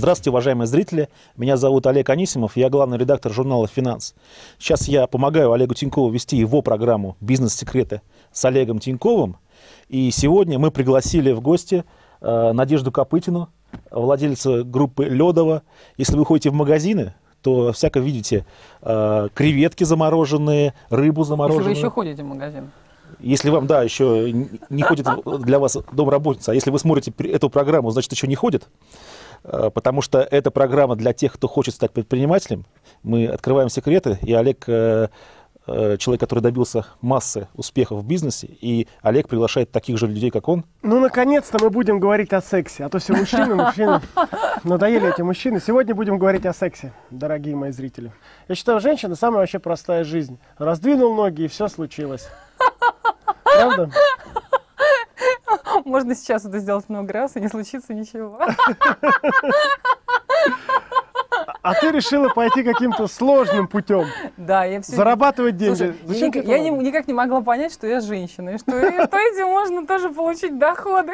Здравствуйте, 0.00 0.30
уважаемые 0.30 0.66
зрители. 0.66 1.10
Меня 1.36 1.58
зовут 1.58 1.86
Олег 1.86 2.08
Анисимов, 2.08 2.56
я 2.56 2.70
главный 2.70 2.96
редактор 2.96 3.34
журнала 3.34 3.66
«Финанс». 3.68 4.14
Сейчас 4.58 4.88
я 4.88 5.06
помогаю 5.06 5.52
Олегу 5.52 5.74
Тинькову 5.74 6.08
вести 6.08 6.38
его 6.38 6.62
программу 6.62 7.18
«Бизнес-секреты» 7.20 8.00
с 8.32 8.42
Олегом 8.46 8.78
Тиньковым. 8.78 9.36
И 9.90 10.10
сегодня 10.10 10.58
мы 10.58 10.70
пригласили 10.70 11.32
в 11.32 11.42
гости 11.42 11.84
э, 12.22 12.52
Надежду 12.52 12.90
Копытину, 12.90 13.50
владельца 13.90 14.64
группы 14.64 15.04
«Ледова». 15.04 15.64
Если 15.98 16.16
вы 16.16 16.24
ходите 16.24 16.48
в 16.48 16.54
магазины, 16.54 17.12
то 17.42 17.70
всяко 17.72 18.00
видите 18.00 18.46
э, 18.80 19.28
креветки 19.34 19.84
замороженные, 19.84 20.72
рыбу 20.88 21.24
замороженную. 21.24 21.68
Если 21.68 21.82
вы 21.82 21.88
еще 21.88 21.94
ходите 21.94 22.22
в 22.22 22.26
магазин. 22.26 22.70
Если 23.18 23.50
вам, 23.50 23.66
да, 23.66 23.82
еще 23.82 24.32
не 24.70 24.82
ходит 24.82 25.06
для 25.40 25.58
вас 25.58 25.76
домработница, 25.92 26.52
а 26.52 26.54
если 26.54 26.70
вы 26.70 26.78
смотрите 26.78 27.12
эту 27.30 27.50
программу, 27.50 27.90
значит, 27.90 28.12
еще 28.12 28.26
не 28.26 28.34
ходит, 28.34 28.66
потому 29.42 30.02
что 30.02 30.20
эта 30.20 30.50
программа 30.50 30.96
для 30.96 31.12
тех, 31.12 31.32
кто 31.32 31.48
хочет 31.48 31.74
стать 31.74 31.92
предпринимателем. 31.92 32.64
Мы 33.02 33.26
открываем 33.26 33.68
секреты, 33.68 34.18
и 34.22 34.32
Олег 34.34 34.64
э, 34.68 35.08
э, 35.66 35.96
человек, 35.98 36.20
который 36.20 36.40
добился 36.40 36.86
массы 37.00 37.48
успехов 37.54 38.00
в 38.00 38.06
бизнесе, 38.06 38.48
и 38.48 38.88
Олег 39.02 39.28
приглашает 39.28 39.70
таких 39.70 39.98
же 39.98 40.06
людей, 40.06 40.30
как 40.30 40.48
он. 40.48 40.64
Ну, 40.82 41.00
наконец-то 41.00 41.58
мы 41.62 41.70
будем 41.70 42.00
говорить 42.00 42.32
о 42.32 42.42
сексе, 42.42 42.84
а 42.84 42.88
то 42.88 42.98
все 42.98 43.14
мужчины, 43.14 43.54
мужчины. 43.54 44.00
Надоели 44.64 45.12
эти 45.12 45.22
мужчины. 45.22 45.60
Сегодня 45.60 45.94
будем 45.94 46.18
говорить 46.18 46.46
о 46.46 46.52
сексе, 46.52 46.92
дорогие 47.10 47.56
мои 47.56 47.70
зрители. 47.70 48.12
Я 48.48 48.54
считаю, 48.54 48.80
женщина 48.80 49.14
самая 49.14 49.40
вообще 49.40 49.58
простая 49.58 50.04
жизнь. 50.04 50.38
Раздвинул 50.58 51.14
ноги, 51.14 51.42
и 51.42 51.48
все 51.48 51.68
случилось. 51.68 52.28
Правда? 53.42 53.90
Можно 55.90 56.14
сейчас 56.14 56.44
это 56.44 56.60
сделать 56.60 56.88
много 56.88 57.12
раз, 57.12 57.34
и 57.34 57.40
не 57.40 57.48
случится 57.48 57.92
ничего. 57.94 58.38
А 61.62 61.74
ты 61.74 61.90
решила 61.90 62.28
пойти 62.28 62.62
каким-то 62.62 63.06
сложным 63.06 63.66
путем. 63.66 64.06
Да, 64.36 64.64
я 64.64 64.80
все... 64.80 64.92
Зарабатывать 64.96 65.56
деньги. 65.56 65.76
Слушай, 65.76 65.96
Зачем 66.04 66.30
я, 66.48 66.56
я 66.56 66.58
не- 66.62 66.70
никак 66.70 67.06
не 67.06 67.12
могла 67.12 67.42
понять, 67.42 67.72
что 67.72 67.86
я 67.86 68.00
женщина, 68.00 68.50
и 68.50 68.58
что, 68.58 68.78
и 68.78 68.92
что 69.06 69.18
этим 69.18 69.48
можно 69.48 69.86
тоже 69.86 70.08
получить 70.10 70.58
доходы. 70.58 71.12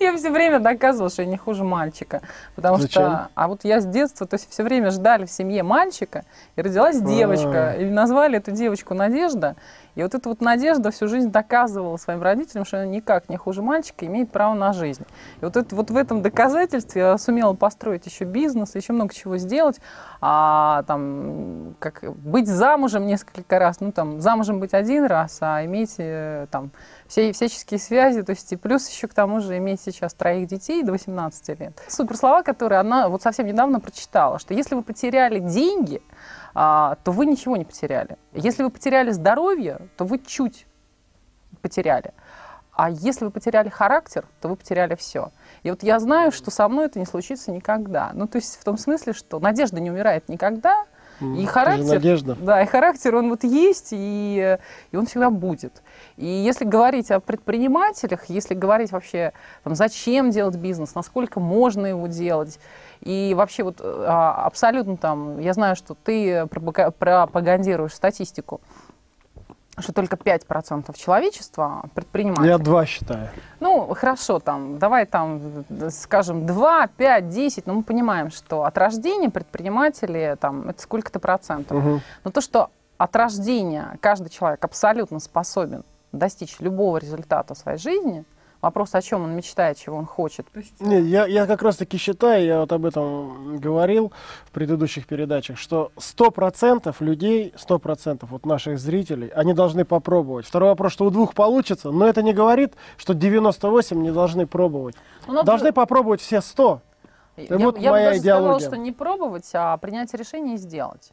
Я 0.00 0.16
все 0.16 0.30
время 0.30 0.60
доказывала, 0.60 1.10
что 1.10 1.22
я 1.22 1.28
не 1.28 1.36
хуже 1.36 1.62
мальчика. 1.64 2.22
Потому 2.54 2.78
Зачем? 2.78 3.02
что, 3.02 3.28
а 3.34 3.48
вот 3.48 3.64
я 3.64 3.80
с 3.80 3.86
детства, 3.86 4.26
то 4.26 4.34
есть 4.34 4.48
все 4.50 4.62
время 4.62 4.90
ждали 4.90 5.26
в 5.26 5.30
семье 5.30 5.62
мальчика, 5.62 6.24
и 6.56 6.62
родилась 6.62 7.00
девочка, 7.00 7.70
А. 7.70 7.76
и 7.76 7.90
назвали 7.90 8.38
эту 8.38 8.50
девочку 8.52 8.94
Надежда. 8.94 9.56
И 9.94 10.02
вот 10.02 10.14
эта 10.14 10.28
вот 10.28 10.40
Надежда 10.40 10.90
всю 10.90 11.08
жизнь 11.08 11.30
доказывала 11.30 11.96
своим 11.96 12.22
родителям, 12.22 12.64
что 12.64 12.78
она 12.78 12.86
никак 12.86 13.28
не 13.28 13.36
хуже 13.36 13.62
мальчика, 13.62 14.06
имеет 14.06 14.30
право 14.30 14.54
на 14.54 14.72
жизнь. 14.72 15.04
И 15.40 15.44
вот, 15.44 15.56
это, 15.56 15.74
вот 15.76 15.90
в 15.90 15.96
этом 15.96 16.22
доказательстве 16.22 17.02
я 17.02 17.18
сумела 17.18 17.52
построить 17.54 18.06
еще 18.06 18.24
бизнес, 18.24 18.74
еще 18.74 18.92
много 18.92 19.12
чего 19.12 19.36
сделать. 19.36 19.80
А, 20.20 20.84
там, 20.86 21.74
как, 21.78 22.02
быть 22.16 22.48
замужем 22.48 23.06
несколько 23.06 23.58
раз, 23.58 23.80
ну 23.80 23.92
там 23.92 24.20
замужем 24.20 24.60
быть 24.60 24.72
один 24.72 25.04
раз, 25.04 25.38
а 25.40 25.64
иметь 25.64 25.94
э, 25.98 26.46
там 26.50 26.70
все, 27.06 27.32
всяческие 27.32 27.78
связи, 27.78 28.22
то 28.22 28.30
есть 28.30 28.52
и 28.52 28.56
плюс 28.56 28.88
еще 28.88 29.08
к 29.08 29.14
тому 29.14 29.40
же 29.40 29.58
иметь 29.58 29.80
сейчас 29.80 30.14
троих 30.14 30.48
детей 30.48 30.82
до 30.82 30.92
18 30.92 31.60
лет. 31.60 31.82
Супер 31.88 32.16
слова, 32.16 32.42
которые 32.42 32.80
она 32.80 33.08
вот 33.08 33.22
совсем 33.22 33.46
недавно 33.46 33.80
прочитала, 33.80 34.38
что 34.38 34.54
если 34.54 34.74
вы 34.74 34.82
потеряли 34.82 35.38
деньги, 35.38 36.02
то 36.54 36.98
вы 37.06 37.26
ничего 37.26 37.56
не 37.56 37.64
потеряли. 37.64 38.18
Если 38.32 38.62
вы 38.62 38.70
потеряли 38.70 39.10
здоровье, 39.10 39.88
то 39.96 40.04
вы 40.04 40.18
чуть 40.18 40.66
потеряли. 41.60 42.12
А 42.72 42.90
если 42.90 43.26
вы 43.26 43.30
потеряли 43.30 43.68
характер, 43.68 44.26
то 44.40 44.48
вы 44.48 44.56
потеряли 44.56 44.94
все. 44.94 45.30
И 45.62 45.70
вот 45.70 45.82
я 45.82 45.98
знаю, 45.98 46.32
что 46.32 46.50
со 46.50 46.68
мной 46.68 46.86
это 46.86 46.98
не 46.98 47.04
случится 47.04 47.52
никогда. 47.52 48.10
Ну, 48.14 48.26
то 48.26 48.36
есть 48.36 48.58
в 48.58 48.64
том 48.64 48.78
смысле, 48.78 49.12
что 49.12 49.38
надежда 49.40 49.78
не 49.78 49.90
умирает 49.90 50.28
никогда, 50.28 50.86
и 51.20 51.46
характер, 51.46 51.94
Надежда. 51.94 52.36
да, 52.40 52.62
и 52.62 52.66
характер 52.66 53.14
он 53.16 53.28
вот 53.28 53.44
есть, 53.44 53.88
и, 53.92 54.58
и 54.90 54.96
он 54.96 55.06
всегда 55.06 55.30
будет. 55.30 55.82
И 56.16 56.26
если 56.26 56.64
говорить 56.64 57.10
о 57.10 57.20
предпринимателях, 57.20 58.26
если 58.26 58.54
говорить 58.54 58.92
вообще, 58.92 59.32
там, 59.64 59.74
зачем 59.74 60.30
делать 60.30 60.56
бизнес, 60.56 60.94
насколько 60.94 61.38
можно 61.40 61.86
его 61.86 62.06
делать, 62.06 62.58
и 63.00 63.34
вообще 63.36 63.62
вот 63.62 63.80
а, 63.80 64.44
абсолютно 64.46 64.96
там, 64.96 65.38
я 65.38 65.52
знаю, 65.52 65.76
что 65.76 65.94
ты 65.94 66.46
пропага- 66.46 66.90
пропагандируешь 66.90 67.94
статистику, 67.94 68.60
что 69.78 69.92
только 69.92 70.16
5% 70.16 70.96
человечества 70.98 71.84
предпринимателей. 71.94 72.48
Я 72.48 72.58
два 72.58 72.84
считаю. 72.84 73.28
Ну, 73.60 73.92
хорошо, 73.94 74.38
там, 74.38 74.78
давай 74.78 75.06
там, 75.06 75.64
скажем, 75.90 76.46
2, 76.46 76.88
5, 76.88 77.28
10, 77.28 77.66
но 77.66 77.74
мы 77.74 77.82
понимаем, 77.82 78.30
что 78.30 78.64
от 78.64 78.76
рождения 78.76 79.30
предприниматели, 79.30 80.36
там, 80.38 80.68
это 80.68 80.82
сколько-то 80.82 81.20
процентов. 81.20 81.78
Мгм. 81.78 82.00
Но 82.24 82.30
то, 82.30 82.40
что 82.40 82.70
от 82.98 83.16
рождения 83.16 83.96
каждый 84.00 84.28
человек 84.28 84.62
абсолютно 84.64 85.20
способен 85.20 85.84
достичь 86.12 86.60
любого 86.60 86.98
результата 86.98 87.54
в 87.54 87.58
своей 87.58 87.78
жизни, 87.78 88.24
вопрос, 88.62 88.94
о 88.94 89.02
чем 89.02 89.24
он 89.24 89.34
мечтает, 89.36 89.76
чего 89.76 89.96
он 89.98 90.06
хочет. 90.06 90.46
Не, 90.80 91.00
я, 91.00 91.26
я 91.26 91.46
как 91.46 91.62
раз 91.62 91.76
таки 91.76 91.98
считаю, 91.98 92.44
я 92.46 92.60
вот 92.60 92.72
об 92.72 92.86
этом 92.86 93.58
говорил 93.58 94.12
в 94.46 94.50
предыдущих 94.52 95.06
передачах, 95.06 95.58
что 95.58 95.90
100% 95.96 96.94
людей, 97.00 97.52
100% 97.56 98.24
вот 98.30 98.46
наших 98.46 98.78
зрителей, 98.78 99.28
они 99.34 99.52
должны 99.52 99.84
попробовать. 99.84 100.46
Второй 100.46 100.70
вопрос, 100.70 100.92
что 100.92 101.04
у 101.04 101.10
двух 101.10 101.34
получится, 101.34 101.90
но 101.90 102.06
это 102.06 102.22
не 102.22 102.32
говорит, 102.32 102.74
что 102.96 103.12
98 103.14 104.00
не 104.00 104.12
должны 104.12 104.46
пробовать. 104.46 104.94
Ну, 105.26 105.34
например, 105.34 105.44
Должны 105.44 105.72
попробовать 105.72 106.20
все 106.20 106.40
100. 106.40 106.80
я, 107.36 107.58
вот 107.58 107.78
я 107.78 107.90
бы 107.90 107.96
моя 107.96 108.08
даже 108.10 108.20
сказала, 108.20 108.40
идеология. 108.40 108.66
что 108.68 108.76
не 108.76 108.92
пробовать, 108.92 109.50
а 109.54 109.76
принять 109.76 110.14
решение 110.14 110.54
и 110.54 110.58
сделать. 110.58 111.12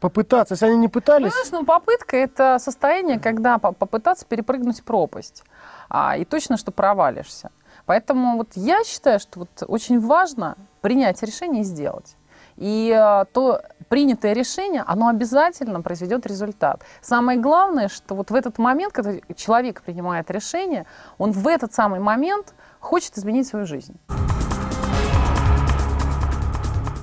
Попытаться. 0.00 0.54
Если 0.54 0.64
они 0.66 0.76
не 0.78 0.88
пытались, 0.88 1.30
Понимаешь, 1.30 1.52
ну 1.52 1.64
попытка 1.66 2.16
это 2.16 2.58
состояние, 2.58 3.18
когда 3.20 3.58
по- 3.58 3.72
попытаться 3.72 4.24
перепрыгнуть 4.26 4.82
пропасть. 4.82 5.44
А, 5.90 6.16
и 6.16 6.24
точно, 6.24 6.56
что 6.56 6.70
провалишься. 6.70 7.50
Поэтому 7.84 8.36
вот 8.38 8.52
я 8.54 8.84
считаю, 8.84 9.18
что 9.18 9.40
вот 9.40 9.62
очень 9.66 9.98
важно 10.00 10.56
принять 10.80 11.22
решение 11.22 11.62
и 11.62 11.64
сделать. 11.64 12.16
И 12.56 12.94
а, 12.96 13.24
то 13.24 13.62
принятое 13.88 14.32
решение, 14.32 14.84
оно 14.86 15.08
обязательно 15.08 15.82
произведет 15.82 16.26
результат. 16.26 16.82
Самое 17.00 17.38
главное, 17.38 17.88
что 17.88 18.14
вот 18.14 18.30
в 18.30 18.34
этот 18.34 18.58
момент, 18.58 18.92
когда 18.92 19.14
человек 19.34 19.82
принимает 19.82 20.30
решение, 20.30 20.86
он 21.18 21.32
в 21.32 21.48
этот 21.48 21.74
самый 21.74 21.98
момент 21.98 22.54
хочет 22.78 23.18
изменить 23.18 23.48
свою 23.48 23.66
жизнь. 23.66 23.98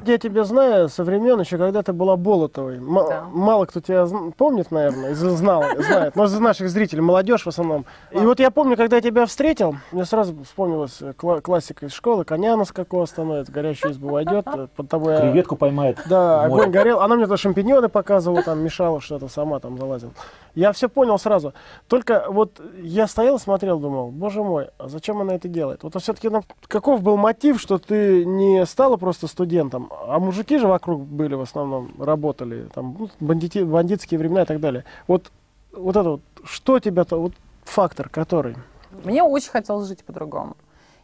Я 0.09 0.18
тебя 0.18 0.44
знаю 0.44 0.90
со 0.90 1.03
времен 1.03 1.40
еще, 1.40 1.57
когда 1.57 1.81
ты 1.84 1.94
была 1.94 2.16
Болотовой. 2.18 2.78
М- 2.78 2.95
Да. 3.07 3.25
Мало 3.31 3.66
кто 3.66 3.79
тебя 3.79 4.06
помнит, 4.38 4.72
наверное, 4.72 5.13
знал, 5.13 5.63
знает, 5.78 6.16
но 6.16 6.25
из 6.25 6.40
наших 6.40 6.69
зрителей, 6.69 7.01
молодежь 7.01 7.44
в 7.44 7.47
основном. 7.47 7.85
И 8.12 8.18
вот 8.19 8.40
я 8.40 8.51
помню, 8.51 8.75
когда 8.78 8.97
я 8.97 9.01
тебя 9.01 9.25
встретил, 9.25 9.75
мне 9.91 10.06
сразу 10.06 10.35
вспомнилась 10.44 10.97
э, 11.01 11.13
кла- 11.18 11.41
классика 11.41 11.85
из 11.85 11.94
школы, 11.94 12.23
коня 12.25 12.56
на 12.56 12.66
скаку 12.66 13.01
остановит, 13.01 13.50
горящую 13.50 13.91
избу 13.91 14.09
войдет, 14.09 14.45
э, 14.47 14.68
под 14.75 14.90
тобой... 14.90 15.18
Креветку 15.19 15.56
поймает. 15.56 16.00
Да, 16.09 16.44
огонь 16.44 16.72
горел. 16.72 17.00
Она 17.01 17.16
мне 17.16 17.28
то 17.28 17.38
шампиньоны 17.38 17.89
показывала, 17.89 18.41
там 18.44 18.59
мешала 18.63 19.00
что-то, 19.01 19.28
сама 19.28 19.59
там 19.59 19.78
залазила. 19.78 20.12
Я 20.57 20.72
все 20.72 20.90
понял 20.90 21.19
сразу. 21.19 21.53
Только 21.88 22.25
вот 22.29 22.59
я 22.81 23.06
стоял, 23.06 23.38
смотрел, 23.38 23.79
думал, 23.79 24.09
боже 24.09 24.41
мой, 24.41 24.69
а 24.79 24.88
зачем 24.88 25.22
она 25.22 25.35
это 25.35 25.47
делает? 25.47 25.84
Вот 25.84 26.01
все-таки 26.01 26.31
каков 26.68 27.03
был 27.03 27.16
мотив, 27.16 27.62
что 27.62 27.78
ты 27.78 28.25
не 28.25 28.66
стала 28.66 28.97
просто 28.97 29.28
студентом, 29.28 29.91
а 30.07 30.18
мужики 30.18 30.57
же 30.57 30.68
вокруг 30.68 31.03
были 31.03 31.35
в 31.35 31.41
основном, 31.41 31.91
работали, 32.00 32.69
там, 32.73 32.95
ну, 32.97 33.09
бандити, 33.19 33.59
бандитские 33.59 34.19
времена 34.19 34.41
и 34.41 34.45
так 34.45 34.59
далее. 34.59 34.84
Вот, 35.06 35.31
вот 35.74 35.95
это 35.95 36.09
вот, 36.09 36.21
что 36.44 36.80
тебя-то, 36.80 37.21
вот 37.21 37.33
фактор, 37.63 38.09
который... 38.09 38.56
Мне 39.04 39.21
очень 39.21 39.51
хотелось 39.51 39.88
жить 39.88 40.04
по-другому. 40.04 40.57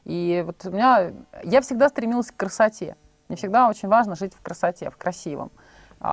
И 0.03 0.41
вот 0.43 0.65
у 0.65 0.71
меня, 0.71 1.13
я 1.43 1.61
всегда 1.61 1.89
стремилась 1.89 2.31
к 2.31 2.35
красоте. 2.35 2.95
Мне 3.27 3.37
всегда 3.37 3.69
очень 3.69 3.87
важно 3.87 4.15
жить 4.15 4.33
в 4.33 4.41
красоте, 4.41 4.89
в 4.89 4.97
красивом. 4.97 5.51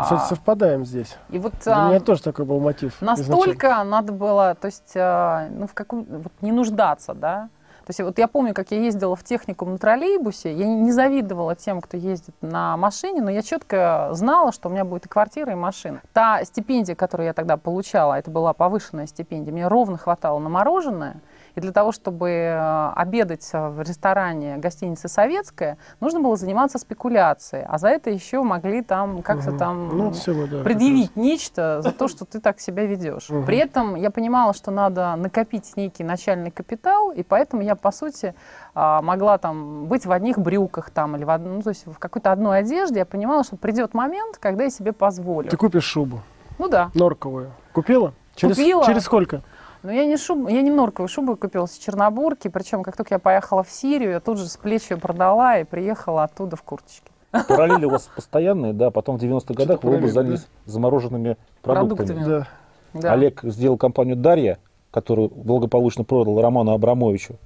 Кстати, 0.03 0.29
совпадаем 0.29 0.85
здесь. 0.85 1.17
и 1.31 1.39
вот 1.39 1.53
Для 1.65 1.87
а, 1.87 1.89
меня 1.89 2.01
тоже 2.01 2.23
такой 2.23 2.45
был 2.45 2.61
мотив. 2.61 2.97
изначально. 3.03 3.29
настолько 3.29 3.85
надо 3.85 4.13
было, 4.13 4.55
то 4.55 4.67
есть, 4.67 4.93
а, 4.97 5.49
ну, 5.51 5.67
в 5.67 5.75
каком, 5.75 6.05
вот 6.05 6.33
не 6.41 6.53
нуждаться, 6.53 7.13
да. 7.15 7.49
То 7.87 7.91
есть 7.91 8.01
вот 8.03 8.19
я 8.19 8.29
помню, 8.29 8.55
как 8.55 8.71
я 8.71 8.79
ездила 8.79 9.17
в 9.17 9.25
техникум 9.25 9.73
на 9.73 9.79
троллейбусе, 9.79 10.53
я 10.53 10.67
не 10.67 10.93
завидовала 10.93 11.57
тем, 11.57 11.81
кто 11.81 11.97
ездит 11.97 12.37
на 12.41 12.77
машине, 12.77 13.21
но 13.21 13.31
я 13.33 13.43
четко 13.43 14.11
знала, 14.13 14.53
что 14.53 14.69
у 14.69 14.73
меня 14.73 14.85
будет 14.85 15.07
и 15.07 15.09
квартира, 15.09 15.51
и 15.51 15.57
машина. 15.57 16.01
Та 16.13 16.45
стипендия, 16.45 16.95
которую 16.95 17.27
я 17.27 17.33
тогда 17.33 17.57
получала, 17.57 18.15
это 18.15 18.31
была 18.31 18.53
повышенная 18.53 19.09
стипендия, 19.09 19.53
мне 19.53 19.67
ровно 19.67 19.99
хватало 19.99 20.39
на 20.39 20.49
мороженое, 20.49 21.17
И 21.55 21.61
для 21.61 21.73
того, 21.73 21.93
чтобы 21.93 22.29
э, 22.31 22.93
обедать 22.97 23.49
в 23.53 23.81
ресторане 23.83 24.57
гостиницы 24.59 25.09
«Советская», 25.09 25.79
нужно 26.01 26.21
было 26.21 26.37
заниматься 26.37 26.79
спекуляцией. 26.79 27.65
А 27.69 27.79
за 27.79 27.89
это 27.89 28.11
еще 28.11 28.43
могли 28.43 28.83
там 28.83 29.23
как-то 29.23 29.51
Мгм. 29.51 29.59
там 29.59 29.89
Ну, 29.97 30.13
мы, 30.27 30.47
да, 30.47 30.63
предъявить 30.63 31.17
нечто 31.17 31.83
за 31.83 31.93
то, 31.93 32.09
что 32.09 32.25
ты 32.25 32.41
так 32.41 32.61
себя 32.61 32.85
ведешь. 32.87 33.29
Мгм. 33.31 33.45
При 33.47 33.57
этом 33.59 33.95
я 33.95 34.11
понимала, 34.11 34.55
что 34.55 34.71
надо 34.71 35.15
накопить 35.17 35.73
некий 35.77 36.05
начальный 36.05 36.51
капитал, 36.51 37.11
и 37.11 37.23
поэтому 37.23 37.63
я, 37.63 37.75
по 37.77 37.91
сути, 37.91 38.35
а, 38.75 39.03
могла 39.03 39.39
там 39.39 39.87
быть 39.87 40.07
в 40.07 40.13
одних 40.13 40.39
брюках 40.39 40.91
там, 40.91 41.17
или 41.17 41.25
в, 41.25 41.29
од- 41.29 41.41
ну, 41.45 41.63
то 41.63 41.71
есть 41.71 41.87
в 41.87 41.99
какой-то 41.99 42.33
одной 42.33 42.59
одежде. 42.59 43.01
Я 43.01 43.07
понимала, 43.07 43.43
что 43.45 43.57
придет 43.57 43.95
момент, 43.95 44.39
когда 44.39 44.65
я 44.65 44.71
себе 44.71 44.93
позволю. 44.93 45.49
Ты 45.51 45.57
купишь 45.57 45.85
шубу 45.85 46.21
Ну 46.59 46.69
да. 46.69 46.91
норковую. 46.95 47.51
Купила? 47.73 48.13
Через, 48.35 48.57
Купила. 48.57 48.85
Через 48.87 49.03
сколько? 49.05 49.43
Но 49.83 49.91
я 49.93 50.05
не, 50.05 50.17
шубу, 50.17 50.49
я 50.49 50.61
не 50.63 50.71
норковую 50.71 51.09
шубу 51.09 51.37
купила 51.37 51.67
с 51.67 51.79
Чернобурки, 51.79 52.49
причем 52.49 52.83
как 52.83 52.97
только 52.97 53.15
я 53.15 53.19
поехала 53.19 53.63
в 53.63 53.71
Сирию, 53.71 54.11
я 54.13 54.21
тут 54.21 54.39
же 54.39 54.47
с 54.47 54.57
плеч 54.57 54.91
ее 54.91 54.99
продала 54.99 55.59
и 55.59 55.65
приехала 55.65 56.25
оттуда 56.25 56.57
в 56.57 56.63
курточке. 56.63 57.11
Параллели 57.31 57.85
у 57.87 57.91
вас 57.91 58.11
постоянные, 58.15 58.73
да, 58.73 58.91
потом 58.91 59.19
в 59.19 59.23
90-х 59.23 59.55
годах 59.55 59.83
вы 59.85 59.97
оба 59.97 60.09
занялись 60.09 60.47
замороженными 60.67 61.37
продуктами. 61.63 62.07
Продуктами. 62.07 62.29
Да. 62.29 62.49
Да. 62.93 63.13
Олег 63.13 63.41
сделал 63.45 63.77
компанию 63.77 64.17
«Дарья», 64.17 64.59
которую 64.91 65.29
благополучно 65.29 66.03
продал 66.05 66.41
Роману 66.41 66.73
Абрамовичу 66.73 67.37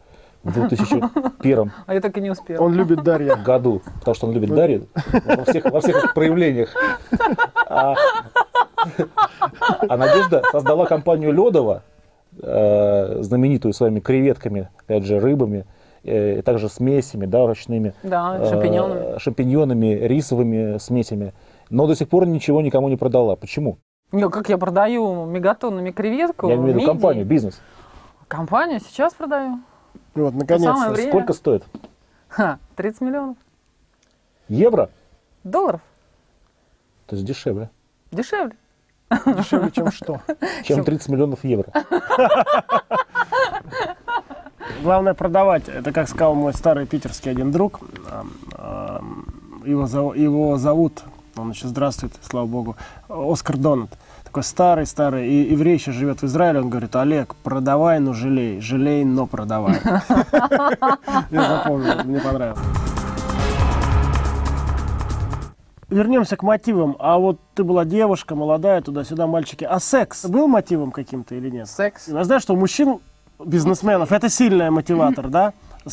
в 0.43 0.53
2001 0.53 1.73
А 1.87 1.95
я 1.95 2.01
так 2.01 2.17
и 2.17 2.21
не 2.21 2.31
успела. 2.31 2.63
Он 2.63 2.75
любит 2.75 3.03
Дарья. 3.03 3.37
году, 3.37 3.83
потому 4.01 4.15
что 4.15 4.27
он 4.27 4.33
любит 4.33 4.55
Дарью 4.55 4.89
во 5.25 5.45
всех, 5.45 5.65
во 5.67 5.81
всех 5.81 6.15
проявлениях. 6.15 6.75
А, 7.67 7.95
а 9.89 9.97
Надежда 9.97 10.43
создала 10.51 10.87
компанию 10.87 11.33
Ледова, 11.33 11.83
э, 12.43 13.23
знаменитую 13.23 13.73
своими 13.73 14.01
креветками, 14.01 14.69
опять 14.81 15.05
же, 15.05 15.21
рыбами, 15.21 15.67
э, 16.03 16.39
и 16.39 16.43
также 16.43 16.69
смесями, 16.69 17.27
да, 17.27 17.47
ручными. 17.47 17.95
Да, 18.03 18.39
э, 18.39 18.49
шампиньонами. 18.51 19.19
шампиньонами, 19.19 19.87
рисовыми 20.07 20.79
смесями. 20.79 21.33
Но 21.71 21.87
до 21.87 21.95
сих 21.95 22.09
пор 22.09 22.27
ничего 22.27 22.61
никому 22.61 22.89
не 22.89 22.97
продала. 22.97 23.37
Почему? 23.37 23.79
Не, 24.13 24.29
как 24.29 24.49
я 24.49 24.59
продаю 24.59 25.25
мегатоннами 25.25 25.91
креветку? 25.91 26.49
Я 26.49 26.55
имею 26.55 26.67
в 26.67 26.69
виду 26.69 26.79
мидии. 26.81 26.87
компанию, 26.89 27.25
бизнес. 27.27 27.61
Компанию 28.29 28.81
сейчас 28.81 29.15
продаю. 29.15 29.61
Вот, 30.15 30.31
Самое 30.33 30.41
наконец-то. 30.41 30.91
время. 30.93 31.11
Сколько 31.11 31.33
стоит? 31.33 31.65
Ха, 32.29 32.59
30 32.77 33.01
миллионов 33.01 33.37
Евро? 34.49 34.91
долларов. 35.43 35.81
То 37.07 37.17
есть 37.17 37.27
дешевле, 37.27 37.71
Дешевле. 38.13 38.57
Дешевле, 39.27 39.71
чем 39.71 39.91
что. 39.93 40.21
чем 40.65 40.85
30 40.85 41.09
миллионов 41.09 41.45
евро. 41.45 41.67
Главное 44.83 45.15
продавать. 45.15 45.69
Это 45.69 45.93
как 45.93 46.09
сказал 46.09 46.35
мой 46.35 46.53
старый 46.53 46.87
питерский 46.87 47.31
один 47.31 47.51
друг. 47.53 47.81
Ам, 48.11 48.31
ам, 48.57 49.25
Его, 49.65 49.85
зов- 49.85 50.17
его 50.19 50.57
зовут, 50.59 51.03
он 51.37 51.51
еще 51.51 51.69
здравствует, 51.69 52.13
слава 52.23 52.47
богу, 52.47 52.77
Оскар 53.09 53.57
Донат. 53.57 53.91
Такой 54.25 54.43
старый-старый, 54.43 55.29
и 55.29 55.53
еврей 55.53 55.75
еще 55.75 55.93
живет 55.93 56.21
в 56.23 56.25
Израиле. 56.27 56.61
Он 56.61 56.69
говорит, 56.69 56.95
Олег, 56.97 57.35
продавай, 57.37 58.01
но 58.01 58.13
жалей. 58.15 58.61
Жалей, 58.61 59.05
но 59.05 59.27
продавай. 59.27 59.77
Я 61.31 61.49
запомнил, 61.49 62.03
мне 62.05 62.21
понравилось. 62.21 62.59
Вернемся 65.91 66.37
к 66.37 66.43
мотивам. 66.43 66.97
А 66.99 67.19
вот 67.19 67.39
ты 67.55 67.65
была 67.65 67.85
девушка, 67.85 68.35
молодая, 68.35 68.81
туда-сюда, 68.81 69.27
мальчики. 69.27 69.65
А 69.65 69.79
секс 69.81 70.25
был 70.27 70.49
мотивом 70.49 70.91
каким-то 70.91 71.35
или 71.35 71.51
нет? 71.51 71.69
Секс. 71.69 72.09
Я 72.09 72.25
знаю, 72.25 72.41
что 72.41 72.55
у 72.55 72.57
мужчин, 72.57 73.01
бизнесменов, 73.45 74.13
это 74.13 74.29
сильный 74.29 74.71
мотиватор, 74.71 75.29
да? 75.29 75.53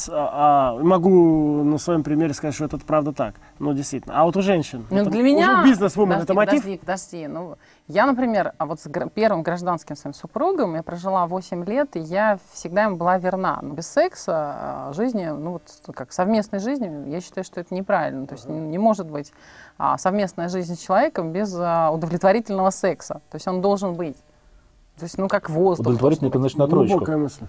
А, 0.10 0.74
а, 0.78 0.84
могу 0.84 1.64
на 1.64 1.78
своем 1.78 2.04
примере 2.04 2.34
сказать, 2.34 2.56
что 2.56 2.66
это 2.66 2.78
правда 2.78 3.12
так. 3.12 3.36
Ну, 3.60 3.74
действительно. 3.74 4.20
А 4.20 4.24
вот 4.24 4.38
у 4.38 4.42
женщин? 4.42 4.86
Ну, 4.90 4.98
это- 5.02 5.10
для 5.10 5.22
меня... 5.22 5.64
бизнес-вумен, 5.66 6.20
это 6.20 6.34
мотив? 6.34 6.62
Подожди, 6.62 6.78
подожди. 6.78 7.28
Ну, 7.28 7.58
я, 7.88 8.06
например, 8.06 8.54
а 8.58 8.66
вот 8.66 8.80
с 8.80 8.88
гра- 8.88 9.10
первым 9.10 9.44
гражданским 9.44 9.98
своим 9.98 10.14
супругом 10.14 10.76
я 10.76 10.84
прожила 10.84 11.28
8 11.28 11.66
лет, 11.66 11.96
и 11.98 12.00
я 12.00 12.40
всегда 12.54 12.86
им 12.86 12.96
была 12.96 13.18
верна. 13.18 13.60
Но 13.62 13.74
без 13.74 13.88
секса 13.88 14.34
а, 14.36 14.94
жизни, 14.94 15.26
ну 15.26 15.54
вот 15.54 15.64
как 15.94 16.14
совместной 16.14 16.60
жизни, 16.60 17.10
я 17.10 17.20
считаю, 17.20 17.44
что 17.44 17.60
это 17.60 17.76
неправильно. 17.76 18.28
То 18.28 18.36
есть 18.36 18.48
не, 18.48 18.60
не 18.60 18.78
может 18.78 19.08
быть 19.10 19.34
а, 19.78 19.98
совместная 19.98 20.48
жизнь 20.48 20.76
с 20.76 20.80
человеком 20.80 21.34
без 21.34 21.54
а, 21.60 21.92
удовлетворительного 21.92 22.70
секса. 22.70 23.16
То 23.30 23.36
есть 23.36 23.48
он 23.48 23.62
должен 23.62 23.96
быть. 23.96 24.18
То 24.98 25.06
есть, 25.06 25.18
ну, 25.18 25.28
как 25.28 25.50
воздух. 25.50 25.86
Удовлетворительный, 25.86 26.30
это 26.30 26.40
значит 26.40 26.58
на 26.58 26.68
троечку. 26.68 26.98
Глубокая 26.98 27.18
мысль. 27.18 27.46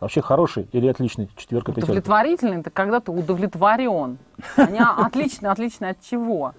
Вообще 0.00 0.20
хороший 0.20 0.68
или 0.72 0.88
отличный? 0.88 1.30
Четверка, 1.36 1.72
пятерка. 1.72 1.86
Удовлетворительный– 1.92 2.58
это 2.60 2.70
когда 2.70 3.00
ты 3.00 3.10
удовлетворен. 3.12 4.18
Они 4.56 4.78
отличны, 4.78 5.46
отличны 5.46 5.86
от 5.86 6.00
чего? 6.02 6.52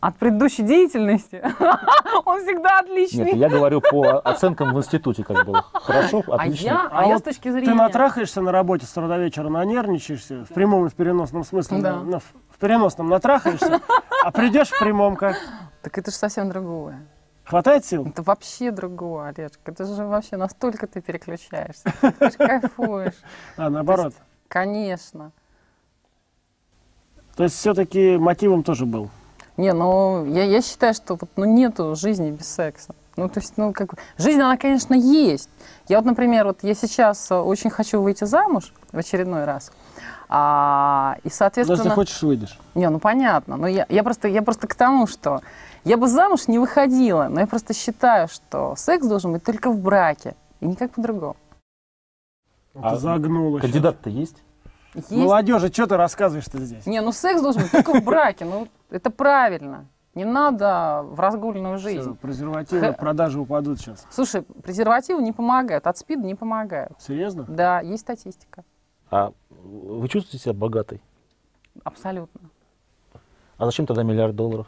От 0.00 0.16
предыдущей 0.16 0.62
деятельности. 0.62 1.42
Он 2.24 2.40
всегда 2.42 2.78
отличный. 2.78 3.26
Нет, 3.26 3.34
я 3.36 3.50
говорю 3.50 3.82
по 3.82 4.18
оценкам 4.20 4.72
в 4.72 4.78
институте, 4.78 5.22
как 5.24 5.44
было. 5.44 5.62
Хорошо, 5.74 6.22
А 6.26 6.36
отлично. 6.36 6.64
я, 6.64 6.88
а 6.90 7.00
А 7.00 7.02
я 7.02 7.08
вот 7.14 7.18
с 7.20 7.22
точки 7.22 7.42
Ты 7.48 7.52
зрения... 7.52 7.74
натрахаешься 7.74 8.40
на 8.40 8.50
работе 8.50 8.86
с 8.86 8.92
утра 8.92 9.08
до 9.08 9.18
вечера, 9.18 9.50
нанервничаешься, 9.50 10.46
в 10.46 10.54
прямом 10.54 10.86
и 10.86 10.88
в 10.88 10.94
переносном 10.94 11.44
смысле. 11.44 11.82
Да. 11.82 11.96
на- 11.96 12.02
на- 12.02 12.18
в 12.20 12.58
переносном 12.58 13.10
натрахаешься, 13.10 13.80
а 14.24 14.30
придешь 14.30 14.68
в 14.70 14.78
прямом 14.78 15.16
как? 15.16 15.36
Так 15.82 15.98
это 15.98 16.10
же 16.10 16.16
совсем 16.16 16.48
другое. 16.48 17.06
Хватает 17.48 17.86
сил? 17.86 18.06
Это 18.06 18.22
вообще 18.22 18.70
другое, 18.70 19.28
Олежка. 19.28 19.72
Это 19.72 19.86
же 19.86 20.04
вообще 20.04 20.36
настолько 20.36 20.86
ты 20.86 21.00
переключаешься. 21.00 21.90
Ты 22.18 22.30
же 22.30 22.36
кайфуешь. 22.36 23.14
А, 23.56 23.70
наоборот. 23.70 24.12
Конечно. 24.48 25.32
То 27.36 27.44
есть 27.44 27.56
все-таки 27.56 28.18
мотивом 28.18 28.62
тоже 28.62 28.84
был. 28.84 29.08
Не, 29.56 29.72
ну, 29.72 30.26
я, 30.26 30.44
я 30.44 30.60
считаю, 30.60 30.92
что 30.92 31.14
вот, 31.14 31.30
ну, 31.36 31.46
нету 31.46 31.94
жизни 31.94 32.30
без 32.30 32.48
секса. 32.48 32.94
Ну, 33.18 33.28
то 33.28 33.40
есть, 33.40 33.54
ну, 33.56 33.72
как 33.72 33.90
бы, 33.90 33.98
жизнь, 34.16 34.40
она, 34.40 34.56
конечно, 34.56 34.94
есть. 34.94 35.50
Я 35.88 35.96
вот, 35.96 36.06
например, 36.06 36.46
вот 36.46 36.58
я 36.62 36.74
сейчас 36.74 37.32
э, 37.32 37.34
очень 37.34 37.68
хочу 37.68 38.00
выйти 38.00 38.22
замуж 38.22 38.72
в 38.92 38.96
очередной 38.96 39.44
раз. 39.44 39.72
А, 40.28 41.16
и, 41.24 41.26
Но 41.26 41.30
соответственно... 41.32 41.78
если 41.78 41.88
хочешь, 41.88 42.22
выйдешь. 42.22 42.58
Не, 42.76 42.88
ну 42.88 43.00
понятно. 43.00 43.56
Но 43.56 43.66
я, 43.66 43.86
я, 43.88 44.04
просто, 44.04 44.28
я 44.28 44.40
просто 44.42 44.68
к 44.68 44.76
тому, 44.76 45.08
что 45.08 45.40
я 45.82 45.96
бы 45.96 46.06
замуж 46.06 46.46
не 46.46 46.60
выходила, 46.60 47.26
но 47.28 47.40
я 47.40 47.48
просто 47.48 47.74
считаю, 47.74 48.28
что 48.28 48.76
секс 48.76 49.04
должен 49.04 49.32
быть 49.32 49.42
только 49.42 49.70
в 49.70 49.80
браке. 49.80 50.36
И 50.60 50.66
никак 50.66 50.92
по-другому. 50.92 51.36
А 52.74 52.94
Ты 52.94 53.00
загнула. 53.00 53.58
щас. 53.58 53.62
Кандидат-то 53.62 54.10
есть? 54.10 54.36
Есть... 54.94 55.10
Молодежи, 55.10 55.72
что 55.72 55.88
ты 55.88 55.96
рассказываешь-то 55.96 56.58
здесь? 56.58 56.86
Не, 56.86 57.00
ну 57.00 57.10
секс 57.10 57.42
должен 57.42 57.62
быть 57.62 57.72
только 57.72 57.94
в 57.94 58.04
браке. 58.04 58.44
Ну, 58.44 58.68
это 58.90 59.10
правильно. 59.10 59.86
Не 60.18 60.24
надо 60.24 61.02
в 61.04 61.20
разгульную 61.20 61.78
жизнь. 61.78 62.16
презервативы, 62.16 62.92
продажи 62.98 63.38
упадут 63.38 63.78
сейчас. 63.78 64.04
Слушай, 64.10 64.42
презервативы 64.42 65.22
не 65.22 65.30
помогают, 65.30 65.86
от 65.86 65.96
СПИДа 65.96 66.26
не 66.26 66.34
помогают. 66.34 66.90
Серьезно? 66.98 67.44
Да, 67.46 67.80
есть 67.82 68.02
статистика. 68.02 68.64
А 69.12 69.32
вы 69.48 70.08
чувствуете 70.08 70.42
себя 70.42 70.54
богатой? 70.54 71.00
Абсолютно. 71.84 72.40
А 73.58 73.66
зачем 73.66 73.86
тогда 73.86 74.02
миллиард 74.02 74.34
долларов? 74.34 74.66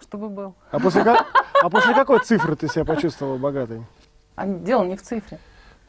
Чтобы 0.00 0.28
был. 0.28 0.52
А 0.70 0.80
после, 0.80 1.00
а 1.62 1.70
после 1.70 1.94
какой 1.94 2.20
цифры 2.20 2.56
ты 2.56 2.68
себя 2.68 2.84
почувствовал 2.84 3.38
богатой? 3.38 3.86
А 4.34 4.46
дело 4.46 4.84
не 4.84 4.96
в 4.96 5.02
цифре. 5.02 5.38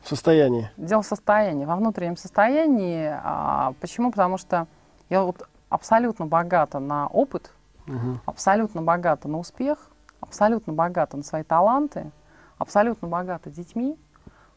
В 0.03 0.07
состоянии? 0.07 0.71
Дело 0.77 1.01
в 1.01 1.05
состоянии, 1.05 1.65
во 1.65 1.75
внутреннем 1.75 2.15
состоянии. 2.15 3.11
А, 3.11 3.73
почему? 3.81 4.09
Потому 4.09 4.37
что 4.37 4.67
я 5.09 5.23
вот 5.23 5.49
абсолютно 5.67 6.27
богата 6.27 6.79
на 6.79 7.07
опыт, 7.07 7.51
Мгм. 7.87 8.19
абсолютно 8.25 8.81
богата 8.81 9.27
на 9.27 9.39
успех, 9.39 9.77
абсолютно 10.21 10.73
богата 10.73 11.17
на 11.17 11.23
свои 11.23 11.43
таланты, 11.43 12.05
абсолютно 12.59 13.07
богата 13.07 13.49
детьми, 13.49 13.95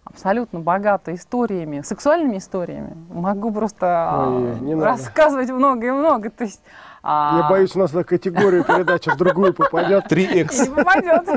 абсолютно 0.04 0.60
богата 0.60 1.14
историями, 1.14 1.82
сексуальными 1.82 2.38
историями. 2.38 2.96
Могу 3.10 3.52
просто 3.52 3.86
а, 3.86 4.28
Ой, 4.30 4.60
не 4.60 4.74
надо. 4.74 4.86
рассказывать 4.86 5.50
много 5.50 5.86
и 5.86 5.90
много. 5.90 6.30
То 6.30 6.44
есть, 6.44 6.60
а, 7.02 7.40
Я 7.42 7.48
боюсь, 7.48 7.76
у 7.76 7.78
нас 7.78 7.90
эта 7.90 8.02
категория 8.04 8.64
передачи 8.64 9.10
в 9.10 9.16
другую 9.16 9.54
попадет. 9.54 10.10
и 10.10 10.14
3X. 10.14 10.62
не 10.68 10.74
попадет. 10.74 11.28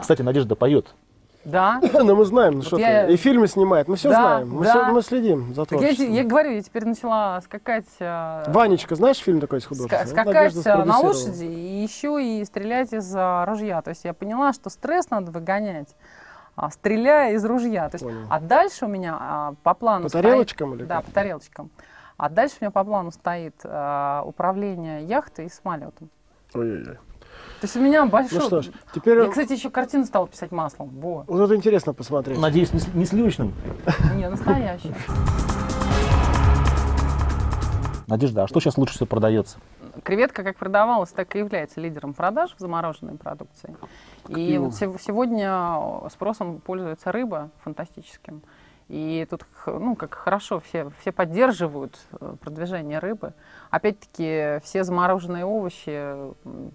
Кстати, 0.00 0.22
Надежда 0.22 0.54
поет. 0.54 0.94
Да. 1.44 1.80
Но 1.92 2.16
мы 2.16 2.24
знаем, 2.24 2.54
ну 2.54 2.62
что 2.62 2.78
я- 2.78 3.06
ты. 3.06 3.12
И 3.12 3.16
фильмы 3.16 3.46
снимает, 3.48 3.86
мы 3.88 3.96
все 3.96 4.08
Да, 4.10 4.20
знаем. 4.20 4.50
Мы, 4.50 4.64
да. 4.64 4.70
всё- 4.70 4.92
мы 4.92 5.02
следим 5.02 5.54
за 5.54 5.62
я, 5.62 5.66
творчеством. 5.66 6.06
те- 6.06 6.12
я 6.14 6.24
говорю, 6.24 6.50
я 6.52 6.62
теперь 6.62 6.84
начала 6.86 7.40
скакать. 7.42 7.84
а, 8.00 8.44
Ванечка, 8.48 8.94
знаешь 8.96 9.18
фильм 9.18 9.40
такой 9.40 9.60
с 9.60 9.64
ска- 9.64 9.68
художественным? 9.68 10.00
Вот 10.06 10.08
скакать 10.08 10.66
а, 10.66 10.84
на 10.84 10.98
лошади 11.00 11.44
и 11.44 11.82
еще 11.82 12.22
и 12.22 12.44
стрелять 12.44 12.92
из 12.92 13.12
а, 13.14 13.44
ружья. 13.46 13.82
То 13.82 13.90
есть 13.90 14.04
я 14.04 14.14
поняла, 14.14 14.52
что 14.52 14.70
стресс 14.70 15.10
надо 15.10 15.30
выгонять, 15.32 15.94
а, 16.56 16.70
стреляя 16.70 17.34
из 17.34 17.44
ружья. 17.44 17.88
То 17.90 17.96
есть, 17.96 18.04
Понял. 18.04 18.26
а 18.30 18.40
дальше 18.40 18.86
у 18.86 18.88
меня 18.88 19.16
а, 19.20 19.54
по 19.62 19.74
плану 19.74 20.04
По 20.04 20.08
стоит- 20.08 20.22
тарелочкам 20.24 20.74
или 20.74 20.84
Да, 20.84 20.96
как? 20.96 21.04
по 21.06 21.12
тарелочкам. 21.12 21.70
А 22.16 22.28
дальше 22.30 22.56
у 22.60 22.64
меня 22.64 22.70
по 22.70 22.84
плану 22.84 23.10
стоит 23.10 23.56
а, 23.64 24.22
управление 24.24 25.04
яхтой 25.04 25.46
и 25.46 25.48
самолетом. 25.50 26.08
Ой-ой-ой. 26.54 26.96
То 27.60 27.66
есть 27.66 27.76
у 27.76 27.80
меня 27.80 28.04
большой... 28.06 28.38
Ну 28.38 28.46
что 28.46 28.62
ж, 28.62 28.70
теперь 28.94 29.18
Я, 29.18 29.28
кстати, 29.28 29.52
еще 29.52 29.70
картину 29.70 30.04
стала 30.04 30.28
писать 30.28 30.52
маслом. 30.52 30.90
Во. 31.00 31.24
вот 31.26 31.44
это 31.44 31.56
интересно 31.56 31.94
посмотреть. 31.94 32.38
Надеюсь, 32.38 32.72
не, 32.72 32.80
не 32.94 33.06
сливочным? 33.06 33.54
Не, 34.14 34.28
настоящий. 34.28 34.92
Надежда, 38.06 38.44
а 38.44 38.48
что 38.48 38.60
сейчас 38.60 38.76
лучше 38.76 38.94
всего 38.94 39.06
продается? 39.06 39.58
Креветка 40.02 40.42
как 40.42 40.56
продавалась, 40.56 41.10
так 41.10 41.34
и 41.36 41.38
является 41.38 41.80
лидером 41.80 42.12
продаж 42.12 42.54
в 42.56 42.60
замороженной 42.60 43.16
продукции. 43.16 43.74
И 44.28 44.58
вот 44.58 44.74
сегодня 44.74 46.08
спросом 46.10 46.60
пользуется 46.60 47.12
рыба 47.12 47.50
фантастическим. 47.62 48.42
И 48.88 49.26
тут, 49.30 49.46
ну, 49.66 49.96
как 49.96 50.14
хорошо, 50.14 50.60
все, 50.60 50.90
все 51.00 51.10
поддерживают 51.10 51.98
э, 52.20 52.34
продвижение 52.38 52.98
рыбы. 52.98 53.32
Опять-таки, 53.70 54.60
все 54.62 54.84
замороженные 54.84 55.46
овощи 55.46 56.14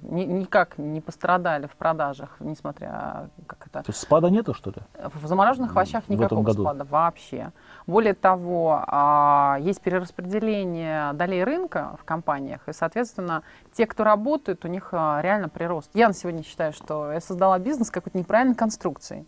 ни- 0.02 0.26
никак 0.26 0.80
не 0.80 1.02
пострадали 1.02 1.68
в 1.68 1.76
продажах, 1.76 2.36
несмотря, 2.40 3.30
как 3.46 3.68
это, 3.68 3.84
То 3.84 3.90
есть 3.92 4.00
спада 4.02 4.30
нету, 4.32 4.56
что 4.56 4.72
ли? 4.72 4.78
в 5.14 5.28
замороженных 5.28 5.72
овощах 5.72 6.04
в 6.06 6.10
никакого 6.10 6.42
году. 6.42 6.64
спада 6.64 6.84
вообще. 6.84 7.52
Более 7.86 8.16
того, 8.16 8.84
а, 8.88 9.58
есть 9.62 9.80
перераспределение 9.82 11.14
долей 11.14 11.44
рынка 11.44 11.96
в 12.02 12.06
компаниях, 12.06 12.68
и, 12.68 12.74
соответственно, 12.74 13.44
те, 13.72 13.86
кто 13.86 14.04
работает, 14.04 14.66
у 14.66 14.68
них 14.68 14.90
а, 14.94 15.22
реально 15.22 15.48
прирост. 15.50 15.92
Я 15.94 16.08
на 16.08 16.14
сегодня 16.16 16.44
считаю, 16.44 16.74
что 16.74 17.12
я 17.12 17.22
создала 17.22 17.60
бизнес 17.60 17.92
какой-то 17.92 18.18
неправильной 18.18 18.56
конструкцией. 18.56 19.28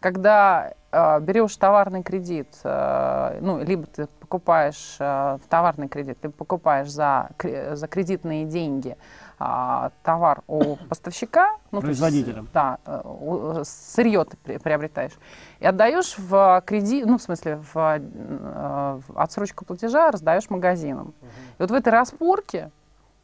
Когда 0.00 0.72
а, 0.72 0.74
берешь 0.92 1.56
товарный 1.56 2.02
кредит, 2.02 2.48
а, 2.64 3.38
ну, 3.40 3.62
либо 3.62 3.86
ты 3.86 4.06
покупаешь 4.20 4.96
в 4.98 5.40
товарный 5.48 5.88
кредит, 5.88 6.18
ты 6.20 6.28
покупаешь 6.28 6.90
за, 6.90 7.30
за 7.38 7.88
кредитные 7.88 8.44
деньги 8.44 8.96
а, 9.44 9.90
товар 10.04 10.42
у 10.46 10.76
поставщика, 10.88 11.56
ну, 11.72 11.80
то 11.80 11.88
есть, 11.88 12.00
Производителя. 12.00 12.44
да, 12.54 12.78
э, 12.86 13.02
э, 13.02 13.62
сырье 13.64 14.24
ты 14.24 14.36
при- 14.36 14.58
приобретаешь 14.58 15.18
и 15.58 15.66
отдаешь 15.66 16.16
в 16.16 16.62
кредит, 16.64 17.06
ну, 17.06 17.18
в 17.18 17.22
смысле, 17.22 17.56
в, 17.56 17.76
э, 17.76 19.00
в 19.08 19.18
отсрочку 19.18 19.64
платежа 19.64 20.12
раздаешь 20.12 20.48
магазинам. 20.48 21.12
И 21.58 21.62
вот 21.62 21.72
в 21.72 21.74
этой 21.74 21.88
распорке 21.88 22.70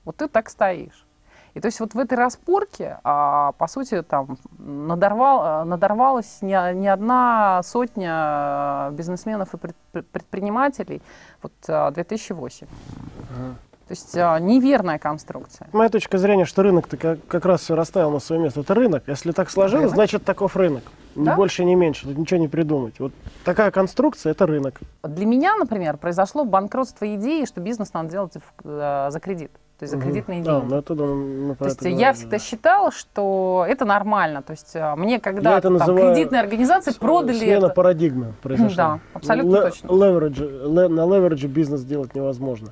вот 0.05 0.17
ты 0.17 0.27
так 0.27 0.49
стоишь. 0.49 1.07
И 1.55 1.61
то 1.61 1.67
есть 1.67 1.81
вот 1.81 1.95
в 1.95 1.99
этой 1.99 2.17
распорке, 2.19 2.99
а, 3.05 3.53
по 3.53 3.67
сути, 3.67 4.03
там 4.03 4.39
надорвал, 4.59 5.63
э, 5.63 5.65
надорвалась 5.65 6.39
не, 6.43 6.75
не 6.75 6.89
одна 6.89 7.63
сотня 7.65 8.91
э, 8.91 8.95
бизнесменов 8.95 9.55
и 9.55 9.57
пред- 9.57 9.77
пред- 9.93 10.07
предпринимателей 10.09 11.03
вот 11.43 11.53
э, 11.69 11.91
2008. 11.93 12.67
То 12.67 13.93
есть 13.93 14.15
э, 14.15 14.37
неверная 14.41 14.99
конструкция. 14.99 15.67
Моя 15.73 15.89
точка 15.89 16.19
зрения, 16.19 16.45
что 16.45 16.63
рынок-то 16.63 16.97
как, 16.99 17.27
как 17.27 17.45
раз 17.47 17.63
все 17.63 17.75
расставил 17.75 18.11
на 18.11 18.19
свое 18.21 18.43
место. 18.43 18.61
Это 18.61 18.75
рынок. 18.75 19.05
Если 19.07 19.33
так 19.33 19.49
сложилось, 19.51 19.85
Рынок. 19.85 19.95
значит 19.95 20.25
таков 20.25 20.57
рынок. 20.57 20.83
Ни 21.15 21.25
Да. 21.25 21.35
больше, 21.35 21.65
ни 21.65 21.75
меньше. 21.75 22.07
Тут 22.07 22.19
ничего 22.19 22.39
не 22.39 22.49
придумать. 22.49 23.01
Вот 23.01 23.13
такая 23.45 23.71
конструкция– 23.71 24.31
это 24.33 24.47
рынок. 24.47 24.79
Для 25.03 25.25
меня, 25.25 25.57
например, 25.57 25.97
произошло 25.97 26.45
банкротство 26.45 27.13
идеи, 27.15 27.47
что 27.47 27.61
бизнес 27.63 27.95
надо 27.95 28.11
делать 28.11 28.35
в- 28.35 28.41
э, 28.69 29.09
за 29.11 29.19
кредит, 29.21 29.51
то 29.79 29.85
есть 29.85 29.95
за 29.95 30.01
кредитные 30.01 30.43
Да, 30.43 30.59
деньги. 30.59 30.73
ну 30.73 30.79
это, 30.79 30.95
думаю, 30.97 31.47
мы 31.49 31.55
про 31.55 31.65
То 31.65 31.69
есть 31.71 31.81
это 31.81 31.89
я 31.89 32.13
всегда 32.13 32.39
да. 32.39 32.39
считала, 32.43 32.91
что 32.91 33.65
это 33.69 33.85
нормально. 33.85 34.43
То 34.43 34.51
есть 34.53 34.75
э, 34.75 34.95
мне 34.97 35.21
когда 35.21 35.59
это 35.59 35.79
там 35.79 35.97
кредитные 35.97 36.41
организации 36.41 36.93
продали 36.99 37.39
Смена 37.39 37.67
это. 37.67 37.75
парадигмы 37.75 38.35
произошла. 38.43 38.77
Да, 38.77 39.01
абсолютно 39.15 39.55
Ле- 39.57 39.63
точно. 39.63 39.87
леверидж- 39.87 40.67
ле- 40.69 40.89
на 40.89 41.07
леверидже 41.07 41.47
бизнес 41.47 41.83
делать 41.85 42.15
невозможно. 42.17 42.71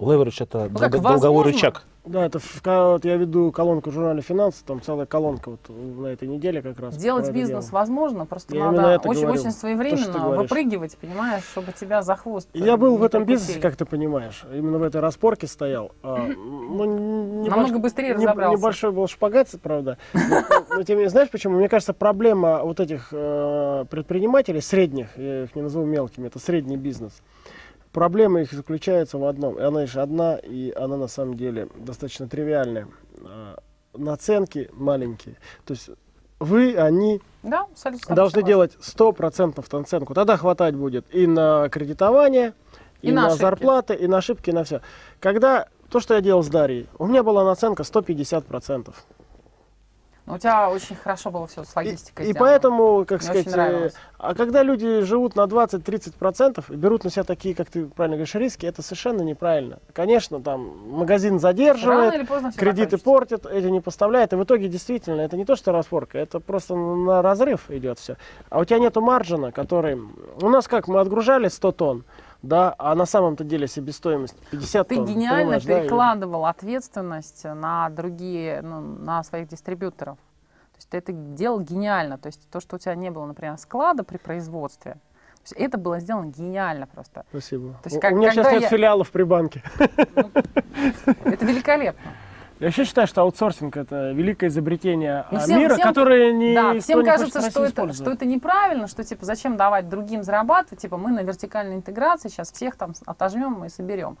Леверидж 0.00 0.42
это 0.42 0.68
Ну, 0.68 0.78
как, 0.80 0.90
долго- 0.90 1.08
долговой 1.10 1.36
возможно. 1.44 1.52
рычаг. 1.52 1.82
Да, 2.04 2.26
это 2.26 2.40
в, 2.40 2.60
вот 2.64 3.04
я 3.04 3.16
веду 3.16 3.52
колонку 3.52 3.90
в 3.90 3.92
журнале 3.92 4.22
«Финансы», 4.22 4.64
там 4.64 4.82
целая 4.82 5.06
колонка 5.06 5.50
вот 5.50 5.60
на 5.68 6.08
этой 6.08 6.26
неделе 6.26 6.60
как 6.60 6.80
раз. 6.80 6.96
Делать 6.96 7.30
бизнес 7.30 7.66
дело. 7.66 7.78
возможно, 7.78 8.26
просто 8.26 8.56
Я 8.56 8.72
надо 8.72 8.88
это 8.88 9.08
очень, 9.08 9.20
говорю. 9.22 9.34
очень 9.40 9.44
То, 9.44 9.50
что 9.50 9.54
ты 9.54 9.60
своевременно 9.60 10.18
говоришь. 10.18 10.42
выпрыгивать, 10.42 10.96
понимаешь, 10.96 11.44
чтобы 11.44 11.70
тебя 11.70 12.02
за 12.02 12.16
хвост. 12.16 12.48
Я 12.54 12.76
был 12.76 12.96
в 12.96 13.04
этом 13.04 13.24
бизнесе, 13.24 13.60
как 13.60 13.76
ты 13.76 13.84
понимаешь, 13.84 14.44
именно 14.52 14.78
в 14.78 14.82
этой 14.82 15.00
распорке 15.00 15.46
стоял. 15.46 15.92
А, 16.02 16.16
ну, 16.26 17.44
небольш- 17.44 17.50
Намного 17.50 17.78
быстрее 17.78 18.08
не- 18.16 18.26
разобрался. 18.26 18.56
Небольшой 18.58 18.90
был 18.90 19.06
шпагат, 19.06 19.48
правда. 19.62 19.96
Но, 20.12 20.42
но 20.70 20.82
тем 20.82 20.96
не 20.96 21.02
менее, 21.02 21.10
знаешь 21.10 21.30
почему? 21.30 21.56
Мне 21.58 21.68
кажется, 21.68 21.92
проблема 21.92 22.64
вот 22.64 22.80
этих 22.80 23.10
э, 23.12 23.84
предпринимателей, 23.88 24.60
средних, 24.60 25.16
я 25.16 25.44
их 25.44 25.54
не 25.54 25.62
назову 25.62 25.86
мелкими, 25.86 26.26
это 26.26 26.40
средний 26.40 26.76
бизнес. 26.76 27.22
Проблема 27.92 28.40
их 28.40 28.52
заключается 28.52 29.18
в 29.18 29.24
одном. 29.24 29.58
И 29.58 29.62
она 29.62 29.82
лишь 29.82 29.96
одна, 29.96 30.36
и 30.36 30.72
она 30.72 30.96
на 30.96 31.08
самом 31.08 31.34
деле 31.34 31.68
достаточно 31.76 32.28
тривиальная. 32.28 32.88
А, 33.24 33.58
Наценки 33.94 34.70
маленькие. 34.72 35.36
То 35.66 35.74
есть 35.74 35.90
вы, 36.40 36.74
они 36.76 37.20
Да, 37.42 37.62
абсолютно. 37.70 38.16
должны 38.16 38.40
согласна. 38.40 38.48
делать 38.48 38.72
100% 38.80 39.64
наценку. 39.72 40.14
Тогда 40.14 40.36
хватать 40.38 40.74
будет 40.74 41.04
и 41.14 41.26
на 41.26 41.68
кредитование, 41.68 42.54
и, 43.02 43.08
И 43.08 43.12
на 43.12 43.22
на, 43.22 43.26
ошибки. 43.28 43.42
зарплаты, 43.42 43.94
и 43.94 44.06
на 44.06 44.16
ошибки, 44.18 44.48
и 44.50 44.52
на 44.52 44.64
все. 44.64 44.80
Когда 45.20 45.68
то, 45.90 46.00
что 46.00 46.14
я 46.14 46.22
делал 46.22 46.42
с 46.42 46.48
Дарьей, 46.48 46.88
у 46.98 47.06
меня 47.06 47.22
была 47.22 47.44
наценка 47.44 47.82
150%. 47.82 48.94
Но 50.24 50.34
у 50.34 50.38
тебя 50.38 50.70
очень 50.70 50.94
хорошо 50.94 51.30
было 51.30 51.48
все 51.48 51.64
с 51.64 51.70
И, 51.70 51.76
логистикой 51.76 52.26
и 52.26 52.30
сделано. 52.30 52.50
поэтому, 52.50 53.04
как 53.04 53.22
Мне 53.22 53.42
сказать, 53.42 53.56
э, 53.56 53.90
а 54.18 54.34
когда 54.34 54.62
люди 54.62 55.00
живут 55.00 55.34
на 55.34 55.42
20-30% 55.46 56.64
и 56.72 56.76
берут 56.76 57.02
на 57.02 57.10
себя 57.10 57.24
такие, 57.24 57.56
как 57.56 57.68
ты 57.70 57.86
правильно 57.86 58.16
говоришь, 58.16 58.34
риски, 58.36 58.64
это 58.64 58.82
совершенно 58.82 59.22
неправильно. 59.22 59.80
Конечно, 59.92 60.40
там 60.40 60.90
магазин 60.90 61.40
задерживает, 61.40 62.28
кредиты 62.56 62.98
портят, 62.98 63.46
эти 63.46 63.66
не 63.66 63.80
поставляют. 63.80 64.32
И 64.32 64.36
в 64.36 64.44
итоге 64.44 64.68
действительно 64.68 65.20
это 65.22 65.36
не 65.36 65.44
то, 65.44 65.56
что 65.56 65.72
распорка, 65.72 66.18
это 66.18 66.38
просто 66.38 66.76
на 66.76 67.20
разрыв 67.20 67.68
идет 67.70 67.98
все. 67.98 68.16
А 68.48 68.60
у 68.60 68.64
тебя 68.64 68.78
нету 68.78 69.00
маржина, 69.00 69.50
который... 69.50 70.00
У 70.40 70.48
нас 70.48 70.68
как, 70.68 70.86
мы 70.86 71.00
отгружали 71.00 71.48
100 71.48 71.72
тонн, 71.72 72.04
да, 72.42 72.74
а 72.78 72.94
на 72.94 73.06
самом-то 73.06 73.44
деле 73.44 73.66
себестоимость 73.68 74.36
50 74.50 74.88
Ты 74.88 74.96
тонн. 74.96 75.04
гениально 75.06 75.38
понимаешь, 75.42 75.64
да, 75.64 75.80
перекладывал 75.80 76.46
ответственность 76.46 77.44
на 77.44 77.88
другие, 77.90 78.60
ну, 78.62 78.80
на 78.80 79.22
своих 79.22 79.48
дистрибьюторов. 79.48 80.16
То 80.72 80.76
есть 80.78 80.88
ты 80.88 80.98
это 80.98 81.12
делал 81.12 81.60
гениально. 81.60 82.18
То 82.18 82.26
есть 82.26 82.48
то, 82.50 82.60
что 82.60 82.76
у 82.76 82.78
тебя 82.78 82.94
не 82.94 83.10
было, 83.10 83.26
например, 83.26 83.56
склада 83.58 84.02
при 84.04 84.16
производстве, 84.16 84.92
то 84.94 85.40
есть 85.44 85.52
это 85.54 85.76
было 85.78 85.98
сделано 86.00 86.26
гениально 86.30 86.86
просто. 86.86 87.24
Спасибо. 87.30 87.72
То 87.74 87.86
есть 87.86 87.96
У- 87.96 88.00
как- 88.00 88.12
у 88.12 88.16
меня 88.16 88.30
сейчас 88.30 88.44
когда 88.46 88.52
нет 88.52 88.62
я- 88.62 88.68
филиалов 88.68 89.10
при 89.10 89.22
банке. 89.24 89.62
Это 91.24 91.44
великолепно. 91.46 92.12
Я 92.62 92.68
вообще 92.68 92.84
считаю, 92.84 93.08
что 93.08 93.22
аутсорсинг 93.22 93.76
это 93.76 94.12
великое 94.12 94.46
изобретение 94.46 95.26
Ну, 95.32 95.38
а, 95.38 95.40
всем- 95.40 95.58
мира, 95.58 95.74
всем- 95.74 95.88
которое 95.88 96.32
не 96.32 96.54
да, 96.54 96.78
всем 96.78 97.04
кажется, 97.04 97.50
что 97.50 97.64
это, 97.64 97.92
что 97.92 98.12
это 98.12 98.24
неправильно, 98.24 98.86
что 98.86 99.02
типа 99.02 99.24
зачем 99.26 99.56
давать 99.56 99.88
другим 99.88 100.22
зарабатывать, 100.22 100.78
типа 100.80 100.96
мы 100.96 101.10
на 101.10 101.24
вертикальной 101.24 101.74
интеграции 101.74 102.28
сейчас 102.28 102.52
всех 102.52 102.76
там 102.76 102.92
отожмем 103.04 103.64
и 103.64 103.68
соберем. 103.68 104.16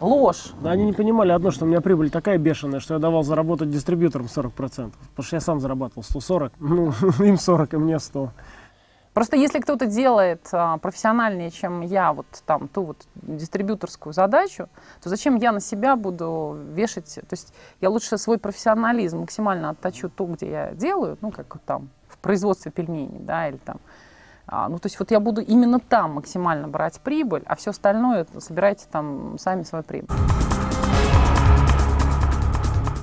Ложь. 0.00 0.54
Да, 0.62 0.70
они 0.70 0.86
не 0.86 0.94
понимали 0.94 1.30
одно, 1.32 1.50
что 1.50 1.66
у 1.66 1.68
меня 1.68 1.82
прибыль 1.82 2.08
такая 2.08 2.38
бешеная, 2.38 2.80
что 2.80 2.94
я 2.94 3.00
давал 3.00 3.22
заработать 3.22 3.68
дистрибьюторам 3.68 4.28
40%. 4.28 4.94
Потому 5.10 5.26
что 5.26 5.36
я 5.36 5.40
сам 5.40 5.60
зарабатывал 5.60 6.02
140, 6.04 6.54
ну, 6.60 6.90
им 7.20 7.36
40, 7.36 7.74
и 7.74 7.76
мне 7.76 7.98
100. 7.98 8.30
Просто 9.14 9.36
если 9.36 9.60
кто-то 9.60 9.86
делает 9.86 10.48
а, 10.50 10.78
профессиональнее, 10.78 11.52
чем 11.52 11.82
я, 11.82 12.12
вот 12.12 12.26
там 12.46 12.66
ту 12.66 12.82
вот 12.82 13.06
дистрибьюторскую 13.14 14.12
задачу, 14.12 14.68
то 15.00 15.08
зачем 15.08 15.36
я 15.36 15.52
на 15.52 15.60
себя 15.60 15.94
буду 15.94 16.58
вешать? 16.72 17.14
То 17.14 17.32
есть 17.32 17.54
я 17.80 17.90
лучше 17.90 18.18
свой 18.18 18.38
профессионализм 18.38 19.20
максимально 19.20 19.70
отточу 19.70 20.08
то, 20.08 20.26
где 20.26 20.50
я 20.50 20.70
делаю, 20.72 21.16
ну 21.20 21.30
как 21.30 21.58
там 21.64 21.90
в 22.08 22.18
производстве 22.18 22.72
пельменей, 22.72 23.20
да, 23.20 23.48
или 23.48 23.56
там. 23.58 23.76
А, 24.48 24.68
ну 24.68 24.80
то 24.80 24.86
есть 24.86 24.98
вот 24.98 25.12
я 25.12 25.20
буду 25.20 25.40
именно 25.40 25.78
там 25.78 26.14
максимально 26.14 26.66
брать 26.66 26.98
прибыль, 27.00 27.44
а 27.46 27.54
все 27.54 27.70
остальное 27.70 28.26
собирайте 28.38 28.86
там 28.90 29.38
сами 29.38 29.62
свою 29.62 29.84
прибыль. 29.84 30.16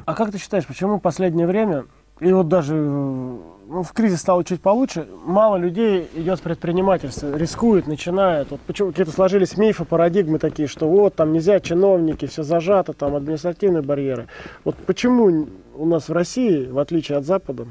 А 0.06 0.14
как 0.14 0.32
ты 0.32 0.38
считаешь, 0.40 0.68
почему 0.68 0.98
в 0.98 1.00
последнее 1.00 1.48
время, 1.48 1.86
и 2.22 2.32
вот 2.32 2.48
даже 2.48 2.76
э, 2.76 3.38
ну, 3.68 3.84
в 3.84 3.94
кризис 3.94 4.22
стало 4.22 4.44
чуть 4.44 4.62
получше, 4.62 5.08
мало 5.26 5.56
людей 5.56 6.08
идет 6.14 6.40
в 6.40 6.44
предпринимательство, 6.44 7.36
рискует, 7.36 7.88
начинает. 7.88 8.52
Вот 8.52 8.62
почему 8.62 8.90
какие-то 8.90 9.12
сложились 9.12 9.58
мифы, 9.58 9.86
парадигмы 9.86 10.38
такие, 10.38 10.68
что 10.68 10.88
вот 10.88 11.16
там 11.16 11.34
нельзя, 11.34 11.60
чиновники, 11.60 12.28
все 12.28 12.44
зажато, 12.44 12.94
там 12.94 13.16
административные 13.16 13.82
барьеры. 13.82 14.28
Вот 14.64 14.76
почему 14.76 15.48
у 15.76 15.86
нас 15.88 16.10
в 16.10 16.14
России, 16.14 16.68
в 16.68 16.78
отличие 16.78 17.18
от 17.18 17.26
Запада, 17.26 17.66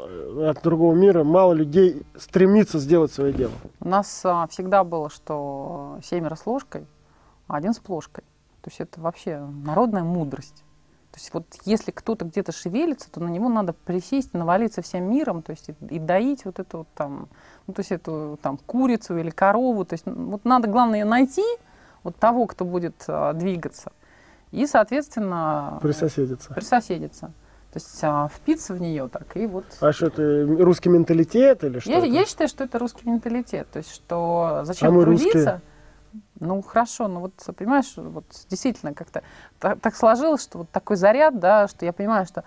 э, 0.00 0.46
от 0.48 0.62
другого 0.62 0.94
мира, 0.94 1.22
мало 1.22 1.52
людей 1.52 2.02
стремится 2.16 2.78
сделать 2.78 3.12
свое 3.12 3.34
дело? 3.34 3.52
У 3.80 3.88
нас 3.88 4.22
а, 4.24 4.46
всегда 4.46 4.84
было, 4.84 5.10
что 5.10 5.98
семеро 6.02 6.34
с 6.34 6.46
ложкой, 6.46 6.86
а 7.46 7.56
один 7.56 7.74
с 7.74 7.78
плошкой. 7.78 8.24
То 8.62 8.70
есть 8.70 8.80
это 8.80 9.02
вообще 9.02 9.38
народная 9.38 10.02
мудрость. 10.02 10.64
То 11.12 11.18
есть 11.18 11.34
вот 11.34 11.44
если 11.66 11.90
кто-то 11.90 12.24
где-то 12.24 12.52
шевелится, 12.52 13.10
то 13.10 13.20
на 13.20 13.28
него 13.28 13.50
надо 13.50 13.74
присесть, 13.74 14.32
навалиться 14.32 14.80
всем 14.80 15.10
миром, 15.10 15.42
то 15.42 15.50
есть 15.50 15.68
и, 15.68 15.74
и 15.94 15.98
доить 15.98 16.46
вот 16.46 16.58
эту 16.58 16.78
вот 16.78 16.88
там, 16.94 17.28
ну, 17.66 17.74
то 17.74 17.80
есть 17.80 17.92
эту 17.92 18.38
там 18.40 18.56
курицу 18.56 19.18
или 19.18 19.28
корову. 19.28 19.84
То 19.84 19.92
есть 19.92 20.04
вот 20.06 20.46
надо, 20.46 20.68
главное, 20.68 21.00
ее 21.00 21.04
найти, 21.04 21.44
вот 22.02 22.16
того, 22.16 22.46
кто 22.46 22.64
будет 22.64 23.04
а, 23.08 23.34
двигаться, 23.34 23.92
и, 24.52 24.66
соответственно, 24.66 25.78
Присоседиться. 25.82 26.54
присоседиться. 26.54 27.26
То 27.72 27.78
есть 27.78 27.98
а, 28.02 28.28
впиться 28.28 28.72
в 28.72 28.80
нее 28.80 29.08
так 29.08 29.36
и 29.36 29.46
вот. 29.46 29.64
А 29.80 29.92
что 29.92 30.06
это 30.06 30.46
русский 30.46 30.88
менталитет 30.88 31.62
или 31.62 31.78
что? 31.78 31.90
Я, 31.90 31.98
это? 31.98 32.06
я 32.06 32.24
считаю, 32.24 32.48
что 32.48 32.64
это 32.64 32.78
русский 32.78 33.08
менталитет. 33.08 33.68
То 33.70 33.78
есть, 33.78 33.90
что 33.92 34.62
зачем 34.64 34.98
А 34.98 35.02
трудиться? 35.02 35.26
русские. 35.36 35.60
Ну 36.40 36.62
хорошо, 36.62 37.08
ну 37.08 37.20
вот 37.20 37.32
понимаешь, 37.56 37.92
вот 37.96 38.24
действительно 38.48 38.94
как-то 38.94 39.22
так, 39.58 39.80
так 39.80 39.96
сложилось, 39.96 40.42
что 40.42 40.58
вот 40.58 40.70
такой 40.70 40.96
заряд, 40.96 41.38
да, 41.38 41.68
что 41.68 41.84
я 41.84 41.92
понимаю, 41.92 42.26
что 42.26 42.44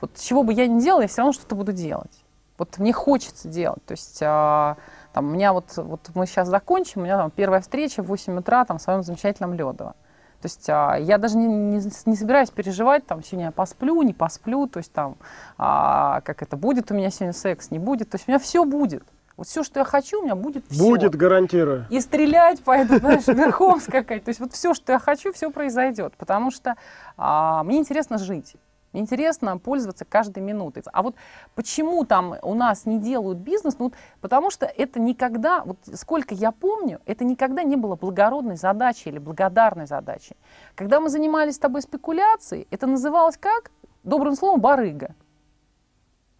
вот 0.00 0.16
чего 0.16 0.42
бы 0.42 0.52
я 0.52 0.66
ни 0.66 0.80
делала, 0.80 1.02
я 1.02 1.08
все 1.08 1.18
равно 1.18 1.32
что-то 1.32 1.54
буду 1.54 1.72
делать. 1.72 2.24
Вот 2.58 2.78
мне 2.78 2.92
хочется 2.92 3.48
делать. 3.48 3.84
То 3.86 3.92
есть 3.92 4.20
а, 4.22 4.76
там, 5.12 5.28
у 5.28 5.30
меня 5.30 5.52
вот, 5.52 5.76
вот 5.76 6.10
мы 6.14 6.26
сейчас 6.26 6.48
закончим, 6.48 7.00
у 7.00 7.04
меня 7.04 7.16
там 7.16 7.30
первая 7.30 7.60
встреча 7.60 8.02
в 8.02 8.06
8 8.06 8.38
утра 8.38 8.64
там, 8.64 8.78
в 8.78 8.82
своем 8.82 9.02
замечательном 9.02 9.54
Ледово. 9.54 9.94
То 10.40 10.46
есть 10.46 10.68
а, 10.68 10.96
я 10.96 11.18
даже 11.18 11.36
не, 11.36 11.46
не, 11.46 11.80
не 12.06 12.16
собираюсь 12.16 12.50
переживать, 12.50 13.06
там, 13.06 13.22
сегодня 13.22 13.46
я 13.46 13.52
посплю, 13.52 14.02
не 14.02 14.12
посплю, 14.12 14.66
то 14.66 14.78
есть 14.78 14.92
там, 14.92 15.16
а, 15.56 16.20
как 16.22 16.42
это, 16.42 16.56
будет 16.56 16.90
у 16.90 16.94
меня 16.94 17.10
сегодня 17.10 17.32
секс, 17.32 17.70
не 17.70 17.78
будет, 17.78 18.10
то 18.10 18.16
есть 18.16 18.28
у 18.28 18.30
меня 18.30 18.40
все 18.40 18.64
будет. 18.64 19.04
Вот 19.42 19.48
все, 19.48 19.64
что 19.64 19.80
я 19.80 19.84
хочу, 19.84 20.20
у 20.20 20.22
меня 20.22 20.36
будет 20.36 20.64
все. 20.70 20.80
Будет, 20.80 21.16
гарантирую. 21.16 21.86
И 21.90 21.98
стрелять 21.98 22.62
пойду, 22.62 22.98
знаешь, 22.98 23.26
верхом 23.26 23.80
скакать. 23.80 24.22
То 24.22 24.28
есть 24.28 24.38
вот 24.38 24.52
все, 24.52 24.72
что 24.72 24.92
я 24.92 25.00
хочу, 25.00 25.32
все 25.32 25.50
произойдет. 25.50 26.14
Потому 26.16 26.52
что 26.52 26.76
а, 27.16 27.64
мне 27.64 27.78
интересно 27.78 28.18
жить. 28.18 28.54
Мне 28.92 29.02
интересно 29.02 29.58
пользоваться 29.58 30.04
каждой 30.04 30.44
минутой. 30.44 30.84
А 30.92 31.02
вот 31.02 31.16
почему 31.56 32.04
там 32.04 32.36
у 32.40 32.54
нас 32.54 32.86
не 32.86 33.00
делают 33.00 33.38
бизнес? 33.38 33.80
Ну, 33.80 33.86
вот 33.86 33.94
потому 34.20 34.52
что 34.52 34.64
это 34.64 35.00
никогда, 35.00 35.64
вот 35.64 35.78
сколько 35.92 36.36
я 36.36 36.52
помню, 36.52 37.00
это 37.04 37.24
никогда 37.24 37.64
не 37.64 37.74
было 37.74 37.96
благородной 37.96 38.54
задачей 38.54 39.10
или 39.10 39.18
благодарной 39.18 39.88
задачей. 39.88 40.36
Когда 40.76 41.00
мы 41.00 41.08
занимались 41.08 41.56
с 41.56 41.58
тобой 41.58 41.82
спекуляцией, 41.82 42.68
это 42.70 42.86
называлось 42.86 43.38
как? 43.38 43.72
Добрым 44.04 44.36
словом, 44.36 44.60
барыга. 44.60 45.16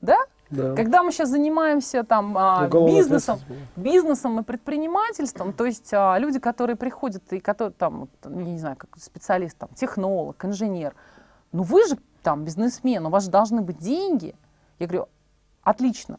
Да? 0.01 0.19
Да. 0.53 0.75
Когда 0.77 1.03
мы 1.03 1.13
сейчас 1.13 1.31
занимаемся 1.31 2.05
там 2.05 2.37
а, 2.37 2.67
Уголовная 2.67 2.99
бизнесом, 2.99 3.41
бизнесом 3.75 4.41
и 4.41 4.43
предпринимательством, 4.43 5.55
то 5.55 5.65
есть 5.65 5.93
а, 5.95 6.19
люди, 6.19 6.39
которые 6.39 6.77
приходят 6.77 7.33
и 7.33 7.41
которые 7.41 7.73
там, 7.73 8.09
я 8.23 8.31
не 8.31 8.59
знаю, 8.59 8.77
как 8.77 8.91
специалист, 8.99 9.57
там, 9.57 9.71
технолог, 9.75 10.45
инженер, 10.45 10.95
ну 11.53 11.63
вы 11.63 11.87
же 11.87 11.97
там 12.23 12.45
бизнесмен, 12.45 13.07
у 13.07 13.11
вас 13.11 13.25
же 13.25 13.31
должны 13.31 13.63
быть 13.63 13.79
деньги. 13.79 14.35
Я 14.79 14.87
говорю, 14.87 15.09
отлично. 15.63 16.19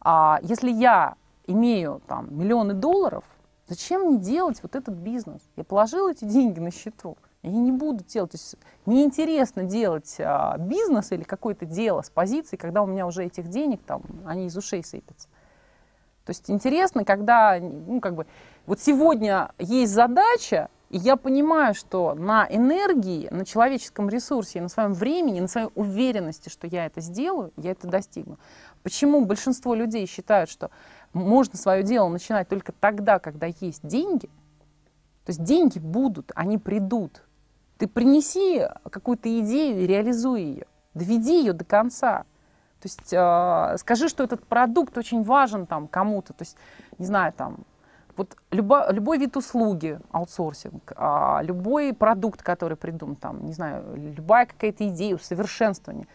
А 0.00 0.38
если 0.42 0.70
я 0.70 1.14
имею 1.46 2.02
там 2.06 2.28
миллионы 2.38 2.74
долларов, 2.74 3.24
зачем 3.66 4.02
мне 4.02 4.18
делать 4.18 4.62
вот 4.62 4.76
этот 4.76 4.94
бизнес? 4.94 5.40
Я 5.56 5.64
положил 5.64 6.08
эти 6.08 6.24
деньги 6.24 6.60
на 6.60 6.70
счету. 6.70 7.16
Я 7.42 7.50
не 7.50 7.72
буду 7.72 8.04
делать. 8.04 8.32
То 8.32 8.36
есть 8.36 8.56
мне 8.84 9.04
интересно 9.04 9.64
делать 9.64 10.16
а, 10.18 10.58
бизнес 10.58 11.10
или 11.12 11.22
какое-то 11.22 11.64
дело 11.64 12.02
с 12.02 12.10
позиции, 12.10 12.56
когда 12.56 12.82
у 12.82 12.86
меня 12.86 13.06
уже 13.06 13.24
этих 13.24 13.48
денег 13.48 13.82
там, 13.82 14.02
они 14.26 14.46
из 14.46 14.56
ушей 14.56 14.84
сыпятся. 14.84 15.28
То 16.26 16.30
есть 16.30 16.50
интересно, 16.50 17.04
когда, 17.04 17.58
ну, 17.58 18.00
как 18.00 18.14
бы, 18.14 18.26
вот 18.66 18.78
сегодня 18.78 19.52
есть 19.58 19.92
задача, 19.92 20.68
и 20.90 20.98
я 20.98 21.16
понимаю, 21.16 21.74
что 21.74 22.14
на 22.14 22.46
энергии, 22.50 23.28
на 23.30 23.46
человеческом 23.46 24.08
ресурсе, 24.10 24.60
на 24.60 24.68
своем 24.68 24.92
времени, 24.92 25.40
на 25.40 25.48
своей 25.48 25.68
уверенности, 25.74 26.48
что 26.48 26.66
я 26.66 26.84
это 26.86 27.00
сделаю, 27.00 27.52
я 27.56 27.70
это 27.70 27.86
достигну. 27.86 28.38
Почему 28.82 29.24
большинство 29.24 29.74
людей 29.74 30.06
считают, 30.06 30.50
что 30.50 30.70
можно 31.12 31.56
свое 31.56 31.82
дело 31.84 32.08
начинать 32.08 32.48
только 32.48 32.72
тогда, 32.72 33.18
когда 33.18 33.46
есть 33.46 33.86
деньги? 33.86 34.26
То 35.24 35.30
есть 35.30 35.42
деньги 35.42 35.78
будут, 35.78 36.32
они 36.34 36.58
придут. 36.58 37.22
Ты 37.80 37.88
принеси 37.88 38.68
какую-то 38.90 39.40
идею 39.40 39.80
и 39.80 39.86
реализуй 39.86 40.42
ее. 40.42 40.66
Доведи 40.92 41.38
ее 41.38 41.54
до 41.54 41.64
конца. 41.64 42.24
То 42.78 42.86
есть 42.86 43.10
э, 43.10 43.78
скажи, 43.78 44.10
что 44.10 44.22
этот 44.22 44.46
продукт 44.46 44.98
очень 44.98 45.22
важен 45.22 45.64
там 45.64 45.88
кому-то. 45.88 46.34
То 46.34 46.42
есть, 46.42 46.58
не 46.98 47.06
знаю, 47.06 47.32
там, 47.32 47.60
вот 48.18 48.36
любо, 48.50 48.92
любой 48.92 49.16
вид 49.16 49.34
услуги, 49.38 49.98
аутсорсинг, 50.10 50.92
а, 50.94 51.40
любой 51.42 51.94
продукт, 51.94 52.42
который 52.42 52.76
придуман, 52.76 53.16
там, 53.16 53.46
не 53.46 53.54
знаю, 53.54 53.96
любая 53.96 54.44
какая-то 54.44 54.86
идея, 54.88 55.14
усовершенствование. 55.14 56.06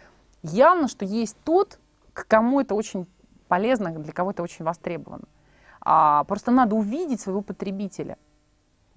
Явно, 0.43 0.88
что 0.88 1.03
есть 1.03 1.36
тот, 1.43 1.79
к 2.13 2.27
кому 2.27 2.62
это 2.62 2.75
очень 2.75 3.07
полезно, 3.48 3.89
для 3.89 4.13
кого 4.13 4.29
это 4.29 4.43
очень 4.43 4.63
востребовано. 4.65 5.25
А, 5.81 6.25
просто 6.25 6.51
надо 6.51 6.75
увидеть 6.75 7.21
своего 7.21 7.41
потребителя. 7.41 8.19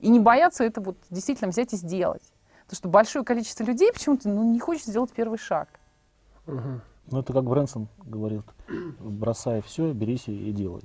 И 0.01 0.11
не 0.11 0.21
бояться 0.21 0.65
это 0.65 0.83
вот 0.83 0.99
действительно 1.09 1.51
взять 1.51 1.73
и 1.73 1.77
сделать. 1.79 2.23
Потому 2.69 2.77
что 2.77 2.89
большое 2.91 3.25
количество 3.25 3.65
людей 3.65 3.91
почему-то 3.91 4.29
ну, 4.29 4.45
не 4.53 4.61
хочет 4.61 4.85
сделать 4.85 5.11
первый 5.13 5.39
шаг. 5.39 5.71
Мгм. 6.47 6.83
Ну, 7.11 7.21
это 7.21 7.33
как 7.33 7.45
Брэнсон 7.45 7.89
говорил, 8.05 8.43
бросай 9.01 9.63
все, 9.63 9.91
берись 9.93 10.29
и 10.29 10.51
и 10.51 10.53
делай. 10.53 10.83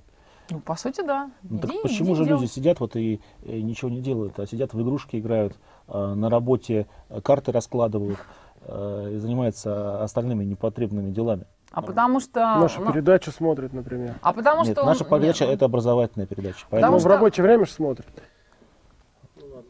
Ну, 0.50 0.62
по 0.62 0.78
сути, 0.78 1.02
да. 1.06 1.30
Ну, 1.44 1.60
так 1.60 1.72
Иди- 1.72 1.80
почему 1.84 2.14
иди 2.14 2.16
же 2.16 2.26
делай. 2.26 2.40
люди 2.40 2.50
сидят 2.50 2.80
вот 2.80 2.96
и, 2.96 3.20
э, 3.42 3.60
ничего 3.60 3.92
не 3.92 4.00
делают, 4.00 4.40
а 4.40 4.48
сидят 4.48 4.74
в 4.74 4.82
игрушки 4.82 5.18
играют, 5.18 5.58
а, 5.90 6.16
на 6.16 6.30
работе 6.30 6.88
э, 7.10 7.20
карты 7.20 7.52
раскладывают 7.52 8.20
э, 8.62 9.12
и 9.16 9.18
занимаются 9.18 10.02
остальными 10.02 10.46
непотребными 10.46 11.12
делами? 11.12 11.46
А 11.72 11.82
потому 11.82 12.22
что... 12.22 12.40
Нашу 12.60 12.80
ну, 12.82 12.94
передачу 12.94 13.32
смотрит, 13.32 13.74
например. 13.74 14.16
а 14.22 14.32
потому 14.32 14.64
Нет, 14.64 14.78
что... 14.78 14.86
наша 14.86 15.04
он- 15.04 15.10
передача 15.20 15.46
нет, 15.46 15.56
это 15.56 15.66
образовательная 15.66 16.28
передача. 16.28 16.66
Ну, 16.72 16.78
Потому 16.78 16.98
в 16.98 17.02
что- 17.02 17.10
рабочее 17.10 17.44
время 17.44 17.66
же 17.66 17.72
смотрит. 17.72 18.06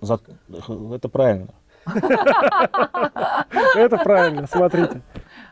За- 0.02 0.20
это 0.94 1.10
правильно. 1.10 1.48
Это 3.76 3.98
правильно, 3.98 4.48
смотрите. 4.48 5.02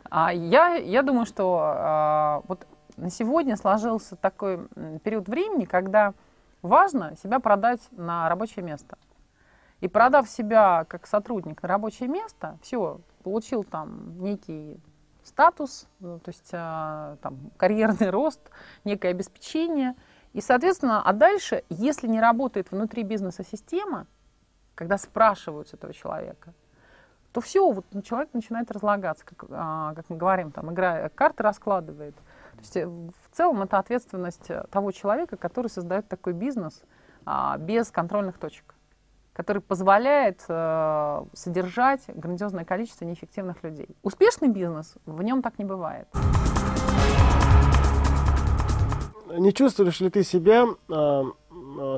А 0.09 0.33
я, 0.33 0.75
я 0.75 1.03
думаю, 1.03 1.25
что 1.25 1.59
а, 1.61 2.41
вот 2.47 2.67
на 2.97 3.09
сегодня 3.09 3.55
сложился 3.55 4.15
такой 4.15 4.67
период 5.03 5.27
времени, 5.27 5.65
когда 5.65 6.13
важно 6.61 7.15
себя 7.21 7.39
продать 7.39 7.81
на 7.91 8.27
рабочее 8.29 8.63
место. 8.63 8.97
И 9.79 9.87
продав 9.87 10.29
себя 10.29 10.85
как 10.87 11.07
сотрудник 11.07 11.63
на 11.63 11.69
рабочее 11.69 12.07
место, 12.07 12.57
все, 12.61 12.99
получил 13.23 13.63
там 13.63 14.21
некий 14.21 14.79
статус, 15.23 15.87
ну, 15.99 16.19
то 16.19 16.29
есть 16.29 16.49
а, 16.53 17.17
там, 17.21 17.51
карьерный 17.57 18.09
рост, 18.09 18.41
некое 18.83 19.09
обеспечение. 19.09 19.95
И, 20.33 20.41
соответственно, 20.41 21.01
а 21.01 21.13
дальше, 21.13 21.63
если 21.69 22.07
не 22.07 22.21
работает 22.21 22.71
внутри 22.71 23.03
бизнеса 23.03 23.43
система, 23.43 24.07
когда 24.81 24.97
спрашивают 24.97 25.67
с 25.67 25.75
этого 25.75 25.93
человека, 25.93 26.55
то 27.33 27.39
все, 27.39 27.71
вот 27.71 27.85
человек 28.03 28.33
начинает 28.33 28.71
разлагаться, 28.71 29.23
как, 29.23 29.45
а, 29.51 29.93
как 29.93 30.09
мы 30.09 30.17
говорим, 30.17 30.51
там, 30.51 30.73
игра 30.73 31.07
карты 31.09 31.43
раскладывает. 31.43 32.15
То 32.15 32.59
есть 32.61 32.77
э, 32.77 32.87
в 32.87 33.13
целом 33.31 33.61
это 33.61 33.77
ответственность 33.77 34.49
э, 34.49 34.65
того 34.71 34.91
человека, 34.91 35.37
который 35.37 35.67
создает 35.67 36.07
такой 36.07 36.33
бизнес 36.33 36.81
а, 37.27 37.59
без 37.59 37.91
контрольных 37.91 38.39
точек, 38.39 38.73
который 39.33 39.61
позволяет 39.61 40.43
э, 40.47 41.25
содержать 41.33 42.01
грандиозное 42.07 42.65
количество 42.65 43.05
неэффективных 43.05 43.61
людей. 43.61 43.95
Успешный 44.01 44.47
бизнес, 44.47 44.95
в 45.05 45.21
нем 45.21 45.43
так 45.43 45.59
не 45.59 45.65
бывает. 45.65 46.07
Не 49.37 49.53
чувствуешь 49.53 49.99
ли 50.01 50.09
ты 50.09 50.23
себя 50.23 50.65
а, 50.89 51.21
а, 51.21 51.23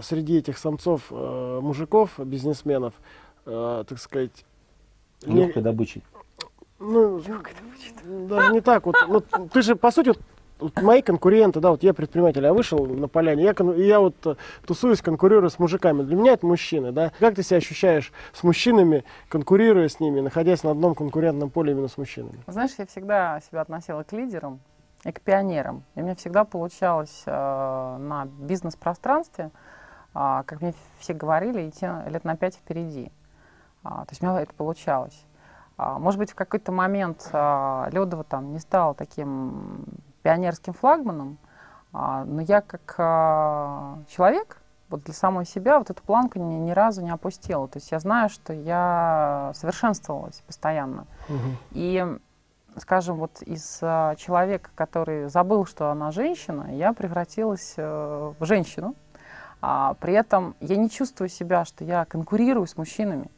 среди 0.03 0.37
этих 0.37 0.57
самцов, 0.57 1.03
а, 1.11 1.59
мужиков, 1.61 2.11
бизнесменов, 2.17 2.93
а, 3.45 3.83
так 3.83 3.99
сказать, 3.99 4.45
не- 5.25 5.45
Легкой 5.45 5.63
добычей. 5.63 6.03
ну, 6.79 7.21
даже 8.27 8.51
не 8.53 8.61
так. 8.61 8.85
Вот, 8.85 8.95
ну, 9.07 9.21
ты 9.51 9.61
же, 9.61 9.75
по 9.75 9.89
сути, 9.91 10.09
вот, 10.09 10.19
вот 10.59 10.81
мои 10.81 11.01
конкуренты, 11.01 11.59
да, 11.59 11.71
вот 11.71 11.83
я 11.83 11.93
предприниматель, 11.93 12.43
я 12.43 12.53
вышел 12.53 12.85
на 12.85 13.07
поляне, 13.07 13.43
я, 13.43 13.55
я 13.75 13.99
вот 13.99 14.15
э, 14.25 14.35
тусуюсь, 14.65 15.01
конкурирую 15.01 15.49
с 15.49 15.59
мужиками. 15.59 16.03
Для 16.03 16.15
меня 16.15 16.33
это 16.33 16.45
мужчины, 16.45 16.91
да. 16.91 17.11
Как 17.19 17.35
ты 17.35 17.43
себя 17.43 17.57
ощущаешь 17.57 18.11
с 18.33 18.43
мужчинами, 18.43 19.03
конкурируя 19.29 19.87
с 19.87 19.99
ними, 19.99 20.19
находясь 20.19 20.63
на 20.63 20.71
одном 20.71 20.95
конкурентном 20.95 21.49
поле 21.49 21.71
именно 21.71 21.87
с 21.87 21.97
мужчинами? 21.97 22.39
Знаешь, 22.47 22.71
я 22.77 22.85
всегда 22.85 23.39
себя 23.41 23.61
относила 23.61 24.03
к 24.03 24.11
лидерам 24.13 24.59
и 25.03 25.11
к 25.11 25.21
пионерам. 25.21 25.83
И 25.95 26.01
у 26.01 26.03
меня 26.03 26.15
всегда 26.15 26.43
получалось 26.45 27.23
э, 27.25 27.97
на 27.99 28.25
бизнес-пространстве, 28.25 29.51
а, 30.13 30.43
как 30.43 30.61
мне 30.61 30.73
все 30.99 31.13
говорили, 31.13 31.69
идти 31.69 31.87
лет 32.07 32.23
на 32.23 32.37
пять 32.37 32.55
впереди. 32.55 33.11
А, 33.83 34.05
то 34.05 34.11
есть 34.11 34.21
у 34.21 34.25
меня 34.25 34.41
это 34.41 34.53
получалось. 34.53 35.25
А, 35.77 35.99
может 35.99 36.19
быть, 36.19 36.31
в 36.31 36.35
какой-то 36.35 36.71
момент 36.71 37.29
а, 37.33 37.89
Ледова 37.91 38.23
там 38.23 38.53
не 38.53 38.59
стала 38.59 38.93
таким 38.93 39.85
пионерским 40.21 40.73
флагманом, 40.73 41.37
а, 41.91 42.23
но 42.25 42.41
я 42.41 42.61
как 42.61 42.95
а, 42.97 43.99
человек, 44.07 44.61
вот 44.89 45.03
для 45.03 45.13
самой 45.13 45.45
себя 45.45 45.79
вот 45.79 45.89
эту 45.89 46.03
планку 46.03 46.39
ни, 46.39 46.55
ни 46.55 46.71
разу 46.71 47.01
не 47.01 47.09
опустила. 47.09 47.67
То 47.67 47.77
есть 47.77 47.91
я 47.91 47.99
знаю, 47.99 48.29
что 48.29 48.53
я 48.53 49.51
совершенствовалась 49.55 50.43
постоянно. 50.45 51.07
И, 51.71 52.05
скажем, 52.79 53.17
вот 53.17 53.41
из 53.41 53.79
а, 53.81 54.15
человека, 54.15 54.69
который 54.75 55.29
забыл, 55.29 55.65
что 55.65 55.89
она 55.91 56.11
женщина, 56.11 56.67
я 56.75 56.93
превратилась 56.93 57.73
э, 57.77 58.33
в 58.39 58.45
женщину. 58.45 58.95
А, 59.61 59.95
при 59.99 60.13
этом 60.13 60.55
я 60.59 60.75
не 60.75 60.89
чувствую 60.89 61.29
себя, 61.29 61.65
что 61.65 61.83
я 61.83 62.05
конкурирую 62.05 62.67
с 62.67 62.75
мужчинами. 62.77 63.29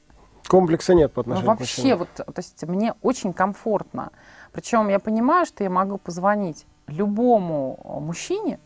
Комплекса 0.47 0.93
нет 0.93 1.11
по 1.11 1.19
Ну, 1.19 1.21
отношению 1.33 1.45
к 1.45 1.59
вообще, 1.59 1.81
мужчинам. 1.81 1.99
вот, 1.99 2.09
то 2.15 2.39
есть 2.39 2.63
мне 2.63 2.93
очень 3.01 3.33
комфортно. 3.33 4.11
Причем 4.51 4.87
я 4.89 4.99
понимаю, 4.99 5.45
что 5.45 5.63
я 5.63 5.69
могу 5.69 5.97
позвонить 5.97 6.65
любому 6.87 7.79
мужчине, 8.01 8.59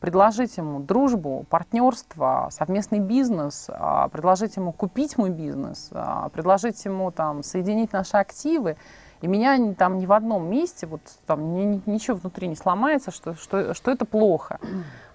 предложить 0.00 0.56
ему 0.56 0.80
дружбу, 0.80 1.44
партнерство, 1.50 2.48
совместный 2.50 3.00
бизнес, 3.00 3.66
а, 3.68 4.08
предложить 4.08 4.56
ему 4.56 4.72
купить 4.72 5.18
мой 5.18 5.30
бизнес, 5.30 5.90
а, 5.92 6.30
предложить 6.30 6.82
ему 6.86 7.10
там 7.10 7.42
соединить 7.42 7.92
наши 7.92 8.16
активы. 8.16 8.76
И 9.20 9.26
меня 9.26 9.74
там 9.74 9.98
ни 9.98 10.06
в 10.06 10.12
одном 10.12 10.48
месте, 10.48 10.86
вот 10.86 11.02
там 11.26 11.54
ни- 11.54 11.64
ни- 11.64 11.82
ничего 11.86 12.16
внутри 12.16 12.48
не 12.48 12.56
сломается, 12.56 13.10
что, 13.10 13.34
что, 13.34 13.74
что 13.74 13.90
это 13.90 14.04
плохо. 14.04 14.58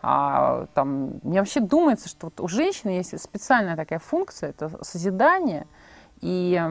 А, 0.02 0.68
там, 0.76 1.20
мне 1.24 1.40
вообще 1.40 1.60
думается, 1.60 2.08
что 2.08 2.28
вот 2.28 2.40
у 2.40 2.48
женщины 2.48 2.92
есть 2.92 3.20
специальная 3.20 3.76
такая 3.76 3.98
функция, 3.98 4.50
это 4.50 4.72
созидание 4.84 5.66
и 6.22 6.62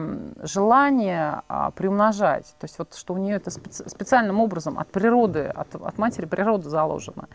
желание 0.43 1.41
а, 1.49 1.71
приумножать. 1.71 2.55
То 2.59 2.65
есть 2.65 2.79
вот 2.79 2.93
что 2.95 3.13
у 3.13 3.17
нее 3.17 3.35
это 3.35 3.49
специ- 3.49 3.87
специальным 3.89 4.39
образом 4.39 4.79
от 4.79 4.87
природы, 4.89 5.45
от, 5.47 5.75
от 5.75 5.97
матери 5.97 6.25
природы 6.25 6.69
заложено. 6.69 7.27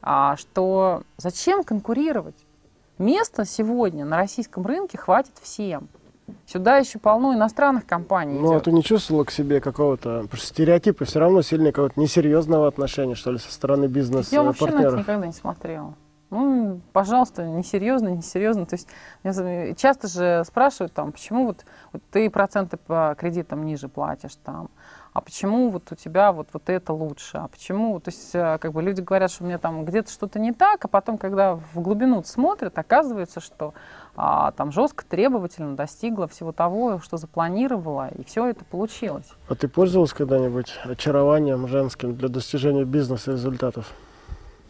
А, 0.00 0.36
что 0.36 1.02
зачем 1.18 1.62
конкурировать? 1.62 2.46
Места 2.98 3.44
сегодня 3.44 4.04
на 4.04 4.16
российском 4.16 4.66
рынке 4.66 4.96
хватит 4.96 5.34
всем. 5.42 5.88
Сюда 6.46 6.78
еще 6.78 6.98
полно 6.98 7.34
иностранных 7.34 7.86
компаний 7.86 8.38
Ну, 8.38 8.54
а 8.54 8.60
ты 8.60 8.72
не 8.72 8.82
чувствовала 8.82 9.24
к 9.24 9.30
себе 9.30 9.60
какого-то 9.60 10.22
потому 10.22 10.36
что 10.36 10.46
стереотипа, 10.46 11.04
все 11.04 11.20
равно 11.20 11.42
сильно 11.42 11.72
какого-то 11.72 11.98
несерьезного 12.00 12.68
отношения, 12.68 13.14
что 13.14 13.32
ли, 13.32 13.38
со 13.38 13.52
стороны 13.52 13.86
Я 14.30 14.42
вообще 14.42 14.66
на 14.66 14.80
это 14.80 14.96
никогда 14.96 15.26
не 15.26 15.32
смотрела. 15.32 15.94
Ну, 16.32 16.80
пожалуйста, 16.94 17.44
несерьезно, 17.44 18.08
несерьезно. 18.08 18.64
То 18.64 18.76
есть 18.76 18.88
часто 19.78 20.08
же 20.08 20.42
спрашивают 20.46 20.94
там, 20.94 21.12
почему 21.12 21.44
вот, 21.44 21.66
вот 21.92 22.02
ты 22.10 22.30
проценты 22.30 22.78
по 22.78 23.14
кредитам 23.18 23.66
ниже 23.66 23.88
платишь 23.88 24.36
там, 24.42 24.70
а 25.12 25.20
почему 25.20 25.68
вот 25.68 25.92
у 25.92 25.94
тебя 25.94 26.32
вот, 26.32 26.48
вот 26.54 26.70
это 26.70 26.94
лучше, 26.94 27.36
а 27.36 27.48
почему, 27.48 28.00
то 28.00 28.08
есть 28.08 28.34
э, 28.34 28.56
как 28.58 28.72
бы 28.72 28.82
люди 28.82 29.02
говорят, 29.02 29.30
что 29.30 29.44
у 29.44 29.46
меня 29.46 29.58
там 29.58 29.84
где-то 29.84 30.10
что-то 30.10 30.38
не 30.38 30.52
так, 30.52 30.82
а 30.82 30.88
потом, 30.88 31.18
когда 31.18 31.56
в 31.56 31.74
глубину 31.74 32.22
смотрят, 32.24 32.78
оказывается, 32.78 33.40
что 33.40 33.74
а, 34.14 34.52
там 34.52 34.72
жестко, 34.72 35.04
требовательно 35.06 35.74
достигла 35.74 36.28
всего 36.28 36.52
того, 36.52 37.00
что 37.00 37.16
запланировала, 37.16 38.08
и 38.08 38.24
все 38.24 38.46
это 38.46 38.64
получилось. 38.64 39.28
А 39.48 39.54
ты 39.54 39.68
пользовалась 39.68 40.12
когда-нибудь 40.12 40.74
очарованием 40.84 41.66
женским 41.66 42.14
для 42.14 42.28
достижения 42.28 42.84
бизнес-результатов? 42.84 43.92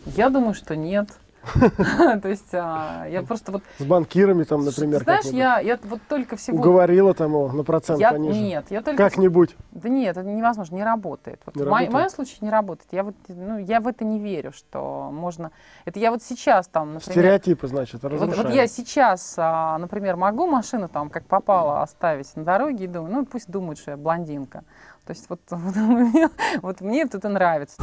Я 0.07 0.31
думаю, 0.31 0.55
что 0.55 0.77
нет. 0.77 1.09
То 2.23 2.29
есть 2.29 2.53
а, 2.53 3.07
я 3.09 3.23
просто 3.23 3.53
вот 3.53 3.63
С 3.79 3.85
банкирами 3.85 4.45
там, 4.45 4.65
например, 4.65 5.03
Знаешь, 5.03 5.25
я, 5.27 5.59
я 5.61 5.79
вот 5.85 6.01
только 6.09 6.37
всего... 6.37 6.59
Уговорила 6.59 7.15
там 7.15 7.33
его 7.33 7.51
на 7.53 7.65
процент 7.65 8.01
я, 8.01 8.13
пониже? 8.13 8.39
Нет, 8.39 8.67
я 8.71 8.83
только... 8.83 9.03
Как-нибудь. 9.03 9.57
Да 9.73 9.89
нет, 9.89 10.17
это 10.17 10.29
невозможно, 10.29 10.77
не 10.77 10.85
работает. 10.85 11.41
Вот 11.45 11.57
Не 11.57 11.63
в, 11.63 11.65
работает? 11.67 11.93
моем 11.93 12.11
случае 12.11 12.39
не 12.43 12.51
работает. 12.51 12.89
Я, 12.93 13.03
вот, 13.03 13.15
ну, 13.29 13.59
я 13.59 13.81
в 13.81 13.89
это 13.89 14.05
не 14.05 14.19
верю, 14.19 14.53
что 14.53 15.11
можно... 15.13 15.51
Это 15.85 15.99
я 15.99 16.11
вот 16.11 16.23
сейчас 16.23 16.69
там, 16.69 16.95
например... 16.95 17.13
Стереотипы, 17.13 17.67
значит, 17.67 18.05
разрушаем. 18.05 18.47
вот 18.47 18.55
я 18.55 18.67
сейчас, 18.67 19.35
а, 19.37 19.79
например, 19.79 20.17
могу 20.17 20.47
машину 20.47 20.89
там 20.89 21.11
как 21.11 21.27
попало 21.27 21.83
оставить 21.83 22.35
на 22.37 22.45
дороге 22.45 22.85
и 22.85 22.89
думаю, 22.89 23.13
ну 23.13 23.27
пусть 23.27 23.51
думают, 23.51 23.79
что 23.79 23.93
я 23.93 23.97
блондинка. 23.97 24.65
То 25.07 25.11
есть 25.13 25.29
вот, 25.29 25.41
вот, 25.51 25.77
мне- 25.77 26.31
вот 26.63 26.81
мне 26.81 27.05
вот 27.05 27.15
это 27.15 27.29
нравится. 27.29 27.83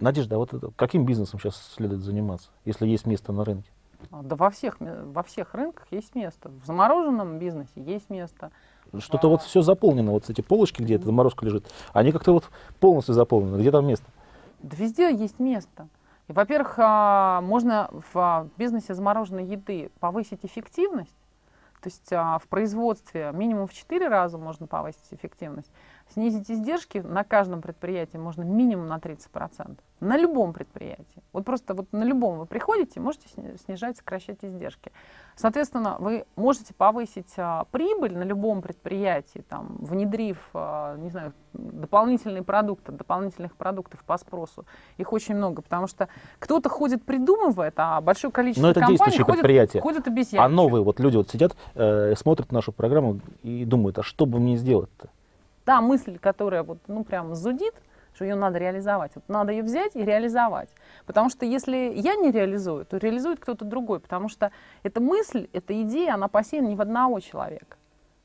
Надежда, 0.00 0.36
а 0.36 0.38
вот 0.38 0.52
это- 0.54 0.70
каким 0.76 1.04
бизнесом 1.04 1.38
сейчас 1.40 1.56
следует 1.74 2.02
заниматься, 2.02 2.48
если 2.64 2.86
есть 2.86 3.06
место 3.06 3.32
на 3.32 3.44
рынке? 3.44 3.70
А, 4.10 4.22
Да 4.22 4.36
во 4.36 4.50
всех, 4.50 4.80
ме- 4.80 5.02
во 5.04 5.22
всех 5.22 5.54
рынках 5.54 5.86
есть 5.90 6.14
место. 6.14 6.48
В 6.62 6.66
замороженном 6.66 7.38
бизнесе 7.38 7.82
есть 7.82 8.08
место. 8.10 8.50
Что-то 8.98 9.28
вот 9.28 9.42
все 9.42 9.62
заполнено, 9.62 10.12
вот 10.12 10.28
эти 10.30 10.40
полочки, 10.40 10.82
где 10.82 10.94
эта 10.96 11.04
заморозка 11.04 11.44
лежит, 11.44 11.70
они 11.92 12.10
как-то 12.12 12.32
вот 12.32 12.44
полностью 12.80 13.14
заполнены. 13.14 13.60
Где 13.60 13.70
там 13.70 13.86
место? 13.86 14.06
Да 14.62 14.76
везде 14.76 15.14
есть 15.14 15.38
место. 15.38 15.88
И, 16.28 16.32
во-первых, 16.32 16.74
а, 16.78 17.40
можно 17.42 17.90
в 17.92 18.16
а, 18.18 18.48
бизнесе 18.56 18.94
замороженной 18.94 19.44
еды 19.44 19.90
повысить 20.00 20.40
эффективность. 20.44 21.14
То 21.82 21.88
есть 21.88 22.12
а, 22.12 22.38
в 22.38 22.46
производстве 22.48 23.30
минимум 23.32 23.66
в 23.66 23.72
4 23.72 24.08
раза 24.08 24.38
можно 24.38 24.66
повысить 24.66 25.12
эффективность. 25.12 25.70
Снизить 26.12 26.50
издержки 26.50 26.98
на 26.98 27.22
каждом 27.22 27.62
предприятии 27.62 28.16
можно 28.16 28.42
минимум 28.42 28.88
на 28.88 28.98
30%. 28.98 29.78
На 30.00 30.16
любом 30.16 30.52
предприятии. 30.52 31.22
Вот 31.32 31.44
просто 31.44 31.72
вот 31.72 31.92
на 31.92 32.02
любом 32.02 32.38
вы 32.38 32.46
приходите, 32.46 32.98
можете 32.98 33.28
сни- 33.28 33.54
снижать, 33.64 33.96
сокращать 33.98 34.38
издержки. 34.42 34.90
Соответственно, 35.36 35.96
вы 36.00 36.24
можете 36.34 36.74
повысить 36.74 37.32
а, 37.36 37.64
прибыль 37.70 38.16
на 38.16 38.24
любом 38.24 38.60
предприятии, 38.60 39.44
там, 39.48 39.76
внедрив, 39.78 40.38
а, 40.52 40.96
не 40.96 41.10
знаю, 41.10 41.32
дополнительные 41.52 42.42
продукты, 42.42 42.90
дополнительных 42.90 43.54
продуктов 43.54 44.02
по 44.04 44.18
спросу. 44.18 44.64
Их 44.96 45.12
очень 45.12 45.36
много, 45.36 45.62
потому 45.62 45.86
что 45.86 46.08
кто-то 46.40 46.68
ходит, 46.68 47.04
придумывает, 47.04 47.74
а 47.76 48.00
большое 48.00 48.32
количество 48.32 48.62
Но 48.66 48.70
это 48.70 48.80
компаний 48.80 49.18
ходит, 49.18 49.26
предприятия. 49.26 49.80
ходят 49.80 50.08
А 50.08 50.10
обезьянничают. 50.10 50.56
новые 50.56 50.82
вот 50.82 50.98
люди 50.98 51.18
вот 51.18 51.30
сидят, 51.30 51.56
э, 51.74 52.14
смотрят 52.16 52.50
нашу 52.50 52.72
программу 52.72 53.20
и 53.42 53.64
думают, 53.64 53.98
а 53.98 54.02
что 54.02 54.26
бы 54.26 54.40
мне 54.40 54.56
сделать-то? 54.56 55.10
Та 55.70 55.80
мысль, 55.80 56.18
которая 56.18 56.64
вот, 56.64 56.78
ну, 56.88 57.04
прям 57.04 57.32
зудит, 57.36 57.74
что 58.12 58.24
ее 58.24 58.34
надо 58.34 58.58
реализовать. 58.58 59.12
Вот 59.14 59.28
надо 59.28 59.52
ее 59.52 59.62
взять 59.62 59.94
и 59.94 60.04
реализовать. 60.04 60.68
Потому 61.06 61.30
что 61.30 61.46
если 61.46 61.92
я 61.94 62.16
не 62.16 62.32
реализую, 62.32 62.84
то 62.84 62.96
реализует 62.96 63.38
кто-то 63.38 63.64
другой. 63.64 64.00
Потому 64.00 64.28
что 64.28 64.50
эта 64.82 65.00
мысль, 65.00 65.46
эта 65.52 65.80
идея, 65.82 66.14
она 66.14 66.26
посеяна 66.26 66.66
не 66.66 66.74
в 66.74 66.80
одного 66.80 67.20
человека. 67.20 67.76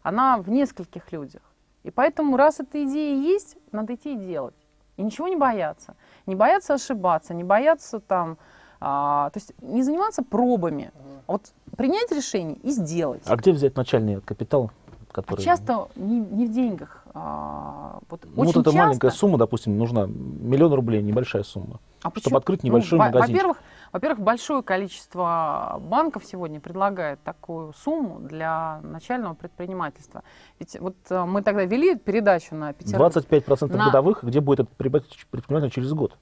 Она 0.01 0.37
в 0.39 0.49
нескольких 0.49 1.11
людях. 1.11 1.43
И 1.83 1.91
поэтому, 1.91 2.35
раз 2.35 2.59
эта 2.59 2.83
идея 2.83 3.15
есть, 3.15 3.57
надо 3.71 3.93
идти 3.93 4.15
и 4.15 4.17
делать. 4.17 4.55
И 4.97 5.03
ничего 5.03 5.27
не 5.27 5.35
бояться. 5.35 5.95
Не 6.25 6.33
бояться 6.33 6.73
ошибаться, 6.73 7.35
не 7.35 7.43
бояться 7.43 7.99
там... 7.99 8.39
а, 8.79 9.29
то 9.29 9.37
есть 9.37 9.53
не 9.61 9.83
заниматься 9.83 10.23
пробами. 10.23 10.91
а 11.27 11.33
Вот 11.33 11.53
принять 11.77 12.11
решение 12.11 12.55
и 12.63 12.71
сделать. 12.71 13.21
А 13.27 13.35
где 13.35 13.51
взять 13.51 13.75
начальный 13.75 14.19
капитал, 14.19 14.71
А 15.09 15.13
который... 15.13 15.43
часто 15.43 15.89
не, 15.95 16.19
не 16.21 16.47
в 16.47 16.51
деньгах. 16.51 17.04
А, 17.17 17.99
вот 18.09 18.25
Ну, 18.25 18.31
вот 18.35 18.49
эта 18.49 18.63
часто, 18.65 18.77
маленькая 18.77 19.09
сумма, 19.11 19.37
допустим, 19.37 19.77
нужна 19.77 20.05
миллион 20.05 20.73
рублей, 20.73 21.01
небольшая 21.01 21.43
сумма. 21.43 21.79
а 22.03 22.09
чтобы 22.09 22.13
почему- 22.15 22.37
открыть 22.37 22.63
небольшой 22.63 22.99
во- 22.99 23.05
магазинчик. 23.05 23.33
Во-первых, 23.35 23.57
во-первых, 23.93 24.19
большое 24.19 24.61
количество 24.63 25.77
банков 25.81 26.25
сегодня 26.25 26.59
предлагает 26.59 27.23
такую 27.23 27.71
сумму 27.73 28.19
для 28.19 28.81
начального 28.83 29.33
предпринимательства. 29.33 30.21
Ведь 30.59 30.77
вот 30.79 30.97
э, 31.09 31.23
мы 31.23 31.41
тогда 31.41 31.63
вели 31.63 31.95
передачу 31.97 32.53
на 32.53 32.73
Петербург. 32.73 33.13
25% 33.15 33.77
На- 33.77 33.85
годовых, 33.85 34.23
где 34.25 34.41
будет 34.41 34.59
этот 34.61 34.75
предприниматель 34.75 35.71
через 35.71 35.93
год? 35.93 36.17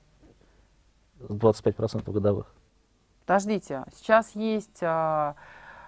25% 1.27 2.11
годовых. 2.11 2.53
Подождите, 3.25 3.85
сейчас 3.95 4.31
есть 4.35 4.79
а, 4.81 5.35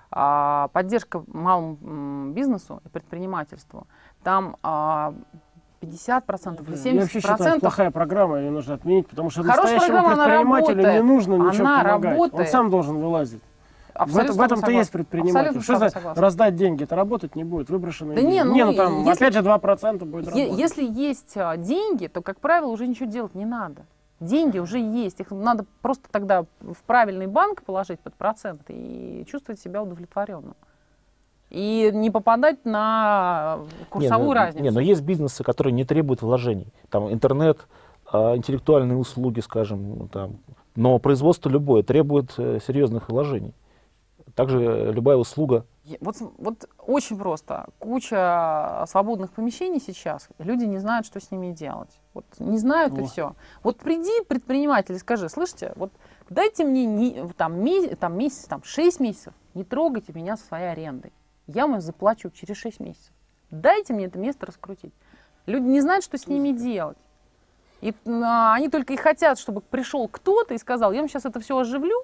а, 0.10 0.70
поддержка 0.70 1.24
малому 1.28 2.32
бизнесу 2.32 2.82
и 2.86 2.90
предпринимательству. 2.90 3.88
Там 4.26 4.58
а, 4.64 5.14
50% 5.82 6.64
или 6.68 6.96
Я 6.96 7.02
вообще 7.02 7.20
считаю, 7.20 7.36
это 7.36 7.58
70% 7.58 7.60
плохая 7.60 7.92
программа, 7.92 8.40
ее 8.40 8.50
нужно 8.50 8.74
отменить, 8.74 9.08
потому 9.08 9.30
что 9.30 9.44
Хорошая 9.44 9.76
настоящему 9.76 10.08
предпринимателю 10.16 10.92
не 10.94 11.02
нужно 11.04 11.34
ничего 11.36 11.68
Она 11.68 11.84
помогать. 11.84 12.14
Он 12.14 12.24
работает. 12.24 12.50
сам 12.50 12.72
должен 12.72 12.98
вылазить. 12.98 13.42
В, 13.94 13.98
Абсолютно 13.98 14.34
в 14.34 14.42
этом-то 14.42 14.72
есть 14.72 14.92
предприниматель. 14.92 15.38
Абсолютно 15.50 15.62
Что 15.62 15.78
за 15.78 15.90
согласна. 15.90 16.22
раздать 16.24 16.56
деньги? 16.56 16.84
Это 16.86 16.96
работать 16.96 17.36
не 17.36 17.44
будет, 17.44 17.70
выброшенные 17.70 18.16
Да 18.16 18.22
деньги. 18.22 18.34
не, 18.34 18.44
ну, 18.44 18.54
не, 18.56 18.66
ну 18.66 18.74
там, 18.74 19.06
если- 19.06 19.12
опять 19.12 19.34
же, 19.36 19.42
2% 19.42 20.06
будет 20.06 20.28
работать. 20.28 20.58
Если 20.58 20.84
есть 20.84 21.38
а, 21.38 21.56
деньги, 21.56 22.08
то, 22.08 22.24
как 22.24 22.40
правило, 22.40 22.72
уже 22.72 22.88
ничего 22.88 23.08
делать 23.08 23.36
не 23.36 23.46
надо. 23.46 23.86
Деньги 24.20 24.58
уже 24.58 24.80
есть. 24.80 25.20
Их 25.20 25.30
надо 25.30 25.68
просто 25.84 26.10
тогда 26.10 26.46
в 26.62 26.82
правильный 26.88 27.28
банк 27.28 27.62
положить 27.62 28.00
под 28.00 28.16
процент 28.16 28.64
и 28.70 29.24
чувствовать 29.30 29.62
себя 29.62 29.84
удовлетворенным. 29.84 30.56
И 31.56 31.90
не 31.94 32.12
попадать 32.12 32.66
на 32.66 33.60
курсовую 33.90 34.28
не, 34.28 34.34
ну, 34.34 34.34
разницу. 34.34 34.64
Не, 34.66 34.72
но 34.72 34.82
есть 34.82 35.02
бизнесы, 35.04 35.42
которые 35.42 35.72
не 35.72 35.86
требуют 35.86 36.22
вложений. 36.22 36.68
Там 36.90 37.10
интернет, 37.14 37.66
а, 38.12 38.36
интеллектуальные 38.36 38.98
услуги, 38.98 39.40
скажем, 39.40 40.00
ну, 40.00 40.08
там. 40.10 40.36
Но 40.76 41.00
производство 41.00 41.48
любое 41.50 41.82
требует 41.82 42.34
э, 42.38 42.60
серьезных 42.60 43.08
вложений. 43.08 43.54
Также 44.36 44.92
любая 44.92 45.16
услуга. 45.16 45.66
Вот, 46.02 46.18
вот 46.38 46.66
очень 46.86 47.18
просто. 47.18 47.68
Куча 47.80 48.84
свободных 48.90 49.32
помещений 49.32 49.80
сейчас. 49.80 50.28
Люди 50.40 50.66
не 50.66 50.80
знают, 50.80 51.06
что 51.06 51.22
с 51.22 51.32
ними 51.32 51.54
делать. 51.54 52.02
Вот 52.14 52.26
не 52.40 52.58
знают 52.58 52.98
и 52.98 53.04
О. 53.04 53.06
все. 53.06 53.34
Вот 53.64 53.78
приди, 53.78 54.26
предприниматель, 54.28 54.96
и 54.96 55.00
скажи, 55.00 55.30
слышите, 55.30 55.72
вот 55.78 55.94
дайте 56.30 56.66
мне 56.66 56.86
не- 56.86 57.30
там, 57.38 57.64
ме- 57.64 57.96
там, 57.96 58.18
месяц, 58.18 58.44
там, 58.44 58.62
6 58.66 59.00
месяцев, 59.00 59.34
не 59.54 59.64
трогайте 59.64 60.12
меня 60.12 60.36
со 60.36 60.46
своей 60.46 60.72
арендой. 60.72 61.14
Я 61.48 61.68
вам 61.68 61.82
заплачу 61.82 62.30
через 62.32 62.58
6 62.58 62.80
месяцев. 62.80 63.14
Дайте 63.52 63.94
мне 63.94 64.06
это 64.06 64.18
место 64.18 64.46
раскрутить. 64.46 64.94
Люди 65.46 65.66
не 65.66 65.82
знают, 65.82 66.04
что 66.04 66.18
с 66.18 66.28
ними 66.28 66.52
делать. 66.52 66.98
И 67.82 67.94
а, 68.08 68.56
они 68.56 68.70
только 68.70 68.94
и 68.94 68.98
хотят, 68.98 69.38
чтобы 69.38 69.62
пришел 69.62 70.08
кто-то 70.08 70.54
и 70.54 70.58
сказал, 70.58 70.92
я 70.92 71.02
вам 71.02 71.10
сейчас 71.10 71.26
это 71.26 71.40
все 71.40 71.58
оживлю, 71.58 72.04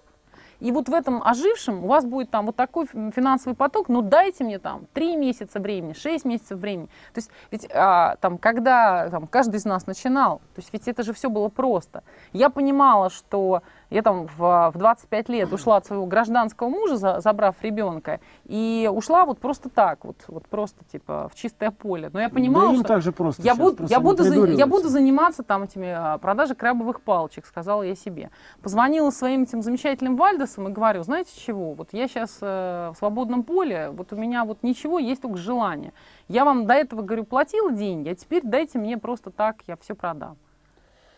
И 0.60 0.72
вот 0.72 0.90
в 0.90 0.94
этом 0.94 1.24
ожившем 1.24 1.84
у 1.84 1.88
вас 1.88 2.06
будет 2.06 2.30
там 2.30 2.46
вот 2.46 2.56
такой 2.56 2.86
финансовый 2.86 3.56
поток, 3.56 3.90
но 3.90 4.02
дайте 4.02 4.44
мне 4.44 4.60
там 4.60 4.86
3 4.94 5.16
месяца 5.16 5.60
времени, 5.60 5.94
6 5.94 6.26
месяцев 6.26 6.60
времени. 6.60 6.88
То 7.14 7.18
есть 7.18 7.32
ведь 7.50 7.68
а, 7.74 8.18
там, 8.18 8.38
когда 8.38 9.10
там, 9.10 9.26
каждый 9.26 9.56
из 9.56 9.66
нас 9.66 9.88
начинал, 9.88 10.38
то 10.54 10.60
есть 10.60 10.72
ведь 10.72 10.88
это 10.88 11.02
же 11.02 11.14
все 11.14 11.32
было 11.32 11.48
просто. 11.48 12.04
Я 12.32 12.50
понимала, 12.52 13.10
что 13.10 13.64
я 13.92 14.02
там 14.02 14.28
в, 14.38 14.72
в 14.74 14.78
25 14.78 15.30
лет 15.30 15.52
ушла 15.54 15.78
от 15.78 15.86
своего 15.86 16.06
гражданского 16.06 16.70
мужа, 16.70 16.96
за, 16.98 17.20
забрав 17.20 17.56
ребенка, 17.62 18.22
и 18.46 18.90
ушла 18.92 19.26
вот 19.26 19.40
просто 19.40 19.70
так, 19.70 20.06
вот, 20.06 20.16
вот 20.28 20.48
просто 20.48 20.84
типа 20.86 21.30
в 21.32 21.36
чистое 21.36 21.72
поле. 21.72 22.10
Но 22.12 22.22
я 22.22 22.30
понимала, 22.30 22.68
да 22.68 22.74
им 22.74 22.80
что 22.80 22.88
так 22.88 23.02
же 23.02 23.12
просто 23.12 23.44
я, 23.44 23.54
буду, 23.54 23.76
просто 23.76 23.94
я, 23.94 24.00
буду, 24.00 24.24
за- 24.24 24.48
я 24.48 24.66
буду 24.66 24.88
заниматься 24.88 25.44
там 25.44 25.64
этими 25.64 25.90
а, 25.90 26.18
продажей 26.18 26.56
крабовых 26.56 27.02
палочек, 27.02 27.46
сказала 27.46 27.84
я 27.84 27.96
себе. 27.96 28.32
Позвонила 28.64 29.10
своим 29.10 29.44
этим 29.44 29.62
замечательным 29.62 30.16
Вальдесам 30.16 30.70
и 30.70 30.72
говорю, 30.72 31.04
знаете 31.04 31.32
чего, 31.38 31.74
вот 31.74 31.90
я 31.92 32.08
сейчас 32.08 32.38
в 32.42 32.96
свободном 32.98 33.44
поле, 33.44 33.90
вот 33.92 34.14
у 34.14 34.16
меня 34.16 34.46
вот 34.46 34.64
ничего, 34.64 35.00
есть 35.00 35.22
только 35.22 35.38
желание. 35.38 35.92
Я 36.30 36.46
вам 36.46 36.66
до 36.66 36.74
этого, 36.76 37.02
говорю, 37.02 37.26
платила 37.26 37.72
деньги, 37.74 38.10
а 38.10 38.16
теперь 38.16 38.42
дайте 38.44 38.80
мне 38.80 38.98
просто 38.98 39.32
так, 39.32 39.58
я 39.68 39.76
все 39.76 39.96
продам. 39.96 40.38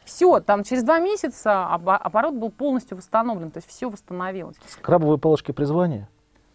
Все, 0.06 0.40
там 0.40 0.64
через 0.64 0.84
два 0.84 1.00
месяца 1.00 1.66
оборот 1.74 2.34
был 2.36 2.52
полностью 2.52 2.98
восстановлен, 2.98 3.52
то 3.52 3.58
есть 3.58 3.70
все 3.70 3.90
восстановилось. 3.90 4.58
Крабовые 4.82 5.18
палочки 5.18 5.52
призвания, 5.52 6.10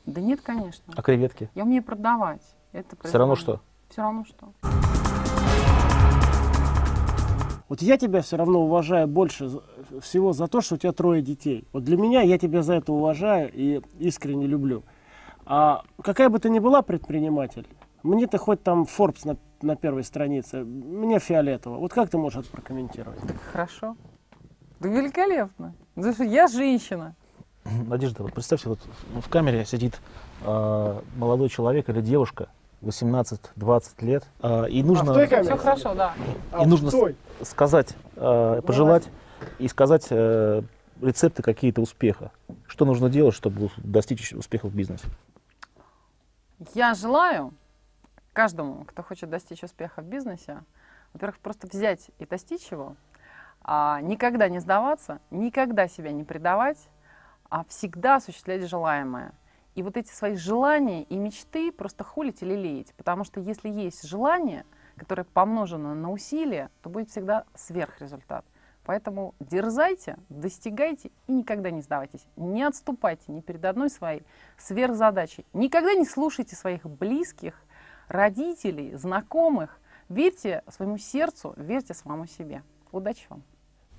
Да 0.06 0.20
нет, 0.20 0.40
конечно. 0.42 0.92
а 0.96 1.02
креветки? 1.02 1.50
Я 1.54 1.64
умею 1.64 1.82
продавать. 1.82 2.42
Это 2.72 2.96
Все 3.02 3.18
равно 3.18 3.34
что? 3.34 3.60
Все 3.88 4.02
равно 4.02 4.24
что. 4.24 4.52
Вот 7.68 7.82
я 7.82 7.98
тебя 7.98 8.22
все 8.22 8.36
равно 8.36 8.60
уважаю 8.62 9.06
больше 9.06 9.50
всего 10.00 10.32
за 10.32 10.46
то, 10.46 10.62
что 10.62 10.76
у 10.76 10.78
тебя 10.78 10.92
трое 10.92 11.20
детей. 11.20 11.66
Вот 11.72 11.84
для 11.84 11.98
меня 11.98 12.22
я 12.22 12.38
тебя 12.38 12.62
за 12.62 12.74
это 12.74 12.92
уважаю 12.92 13.50
и 13.52 13.82
искренне 13.98 14.46
люблю. 14.46 14.84
А 15.44 15.82
какая 16.02 16.30
бы 16.30 16.38
ты 16.38 16.48
ни 16.48 16.58
была 16.60 16.80
предприниматель, 16.82 17.66
мне 18.02 18.26
ты 18.26 18.38
хоть 18.38 18.62
там 18.62 18.82
Forbes 18.84 19.26
на, 19.26 19.36
на 19.62 19.76
первой 19.76 20.04
странице, 20.04 20.64
мне 20.64 21.18
фиолетово. 21.18 21.78
Вот 21.78 21.92
как 21.92 22.10
ты 22.10 22.18
можешь 22.18 22.40
это 22.40 22.50
прокомментировать? 22.50 23.20
Хорошо. 23.52 23.96
Да 24.80 24.88
великолепно. 24.88 25.74
Потому 25.94 26.14
что 26.14 26.24
я 26.24 26.46
женщина. 26.46 27.14
Надежда, 27.64 28.22
вот 28.22 28.32
представьте, 28.32 28.68
вот 28.68 28.78
в 29.20 29.28
камере 29.28 29.64
сидит 29.64 30.00
э, 30.44 31.00
молодой 31.16 31.48
человек 31.48 31.88
или 31.88 32.00
девушка, 32.00 32.48
18-20 32.82 34.04
лет, 34.04 34.24
э, 34.42 34.70
и 34.70 34.82
нужно 34.82 35.12
в 35.12 35.14
той 35.14 35.26
камере? 35.26 35.48
Все 35.48 35.56
хорошо, 35.56 35.94
да. 35.94 36.14
А, 36.52 36.62
И 36.62 36.66
нужно 36.66 36.90
стой. 36.90 37.16
сказать, 37.42 37.94
э, 38.16 38.62
пожелать 38.64 39.08
и 39.58 39.68
сказать 39.68 40.06
э, 40.10 40.62
рецепты 41.02 41.42
какие-то 41.42 41.80
успеха. 41.80 42.30
Что 42.66 42.84
нужно 42.84 43.10
делать, 43.10 43.34
чтобы 43.34 43.70
достичь 43.78 44.32
успеха 44.32 44.68
в 44.68 44.74
бизнесе? 44.74 45.04
Я 46.74 46.94
желаю 46.94 47.52
каждому, 48.38 48.84
кто 48.84 49.02
хочет 49.02 49.30
достичь 49.30 49.64
успеха 49.64 50.00
в 50.00 50.04
бизнесе, 50.04 50.62
во-первых, 51.12 51.40
просто 51.40 51.66
взять 51.66 52.12
и 52.20 52.24
достичь 52.24 52.70
его, 52.70 52.94
а 53.62 54.00
никогда 54.00 54.48
не 54.48 54.60
сдаваться, 54.60 55.20
никогда 55.32 55.88
себя 55.88 56.12
не 56.12 56.22
предавать, 56.22 56.78
а 57.50 57.64
всегда 57.64 58.14
осуществлять 58.14 58.62
желаемое. 58.62 59.32
И 59.74 59.82
вот 59.82 59.96
эти 59.96 60.12
свои 60.12 60.36
желания 60.36 61.02
и 61.02 61.16
мечты 61.16 61.72
просто 61.72 62.04
холить 62.04 62.40
или 62.42 62.54
леять. 62.54 62.94
Потому 62.94 63.24
что 63.24 63.40
если 63.40 63.68
есть 63.70 64.06
желание, 64.06 64.64
которое 64.96 65.24
помножено 65.24 65.96
на 65.96 66.12
усилия, 66.12 66.70
то 66.80 66.90
будет 66.90 67.10
всегда 67.10 67.42
сверхрезультат. 67.56 68.44
Поэтому 68.84 69.34
дерзайте, 69.40 70.16
достигайте 70.28 71.10
и 71.26 71.32
никогда 71.32 71.72
не 71.72 71.82
сдавайтесь. 71.82 72.24
Не 72.36 72.62
отступайте 72.62 73.32
ни 73.32 73.40
перед 73.40 73.64
одной 73.64 73.90
своей 73.90 74.22
сверхзадачей. 74.58 75.44
Никогда 75.52 75.94
не 75.94 76.04
слушайте 76.04 76.54
своих 76.54 76.84
близких, 76.84 77.60
родителей, 78.08 78.94
знакомых. 78.94 79.78
Верьте 80.08 80.62
своему 80.68 80.98
сердцу, 80.98 81.54
верьте 81.56 81.94
самому 81.94 82.26
себе. 82.26 82.62
Удачи 82.92 83.26
вам. 83.28 83.42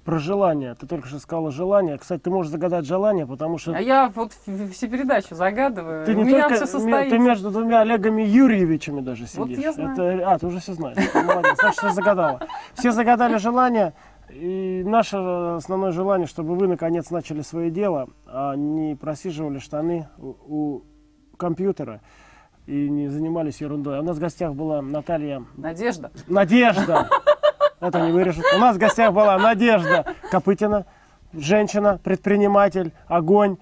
Про 0.06 0.18
желание. 0.18 0.74
Ты 0.74 0.88
только 0.88 1.08
что 1.08 1.20
сказала 1.20 1.52
желание. 1.52 1.98
Кстати, 2.00 2.22
ты 2.22 2.32
можешь 2.32 2.52
загадать 2.52 2.86
желание, 2.86 3.28
потому 3.28 3.60
что 3.60 3.76
А 3.76 3.80
я 3.80 4.10
вот 4.16 4.34
все 4.72 4.88
передачи 4.88 5.34
загадываю. 5.36 6.06
ты 6.06 6.14
У 6.16 6.18
не 6.18 6.24
меня 6.24 6.44
только 6.48 6.56
все 6.56 6.66
состоится. 6.66 7.16
ты 7.16 7.20
между 7.22 7.52
двумя 7.52 7.82
Олегами 7.82 8.24
Юрьевичами 8.24 9.02
даже 9.02 9.26
Вот 9.36 9.50
сидишь. 9.50 9.64
я 9.64 9.74
знаю. 9.74 9.92
Это, 9.94 10.32
а, 10.32 10.40
ты 10.40 10.48
уже 10.48 10.60
все 10.60 10.74
знаешь. 10.74 10.98
Молодец, 11.14 11.58
значит, 11.60 11.82
ты 11.82 11.90
загадала. 11.92 12.40
Все 12.74 12.92
загадали 12.92 13.38
желание. 13.38 13.94
И 14.32 14.84
наше 14.86 15.18
основное 15.18 15.92
желание, 15.92 16.28
чтобы 16.28 16.56
вы 16.56 16.68
наконец 16.68 17.12
начали 17.12 17.42
свое 17.42 17.70
дело, 17.70 18.08
а 18.26 18.56
не 18.56 18.96
просиживали 18.96 19.60
штаны 19.60 20.08
у, 20.18 20.36
у 20.48 20.84
компьютера 21.38 22.02
и 22.70 22.88
не 22.88 23.08
занимались 23.08 23.62
ерундой. 23.62 24.00
У 24.00 24.04
нас 24.04 24.18
в 24.18 24.20
гостях 24.20 24.54
была 24.54 24.82
Наталья 24.82 25.44
Надежда. 25.58 26.12
Надежда. 26.28 27.10
Это 27.80 28.02
не 28.02 28.12
вырежут. 28.12 28.46
У 28.56 28.60
нас 28.60 28.76
в 28.76 28.80
гостях 28.80 29.12
была 29.12 29.38
Надежда 29.40 30.14
Копытина, 30.30 30.86
женщина, 31.34 32.00
предприниматель, 32.04 32.94
огонь. 33.08 33.58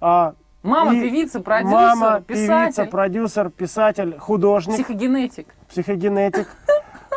а, 0.00 0.34
Мама, 0.62 0.94
и 0.94 1.00
певица, 1.00 1.40
продюсер, 1.40 1.74
мама, 1.74 2.20
писатель, 2.20 2.74
певица, 2.76 2.84
продюсер, 2.84 3.50
писатель, 3.50 4.16
художник, 4.18 4.76
психогенетик. 4.76 5.48
психогенетик, 5.68 6.46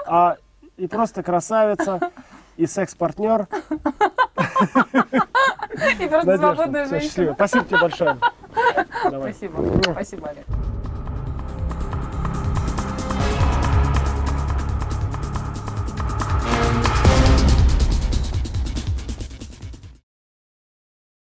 а, 0.07 0.37
и 0.77 0.87
просто 0.87 1.21
красавица, 1.21 1.99
и 2.57 2.65
секс-партнер. 2.65 3.47
И 5.99 6.07
просто 6.07 6.37
свободная 6.37 6.85
женщина. 6.85 7.33
Спасибо 7.35 7.65
тебе 7.65 7.79
большое. 7.81 8.17
Спасибо. 9.09 9.91
Спасибо, 9.91 10.29
Олег. 10.29 10.45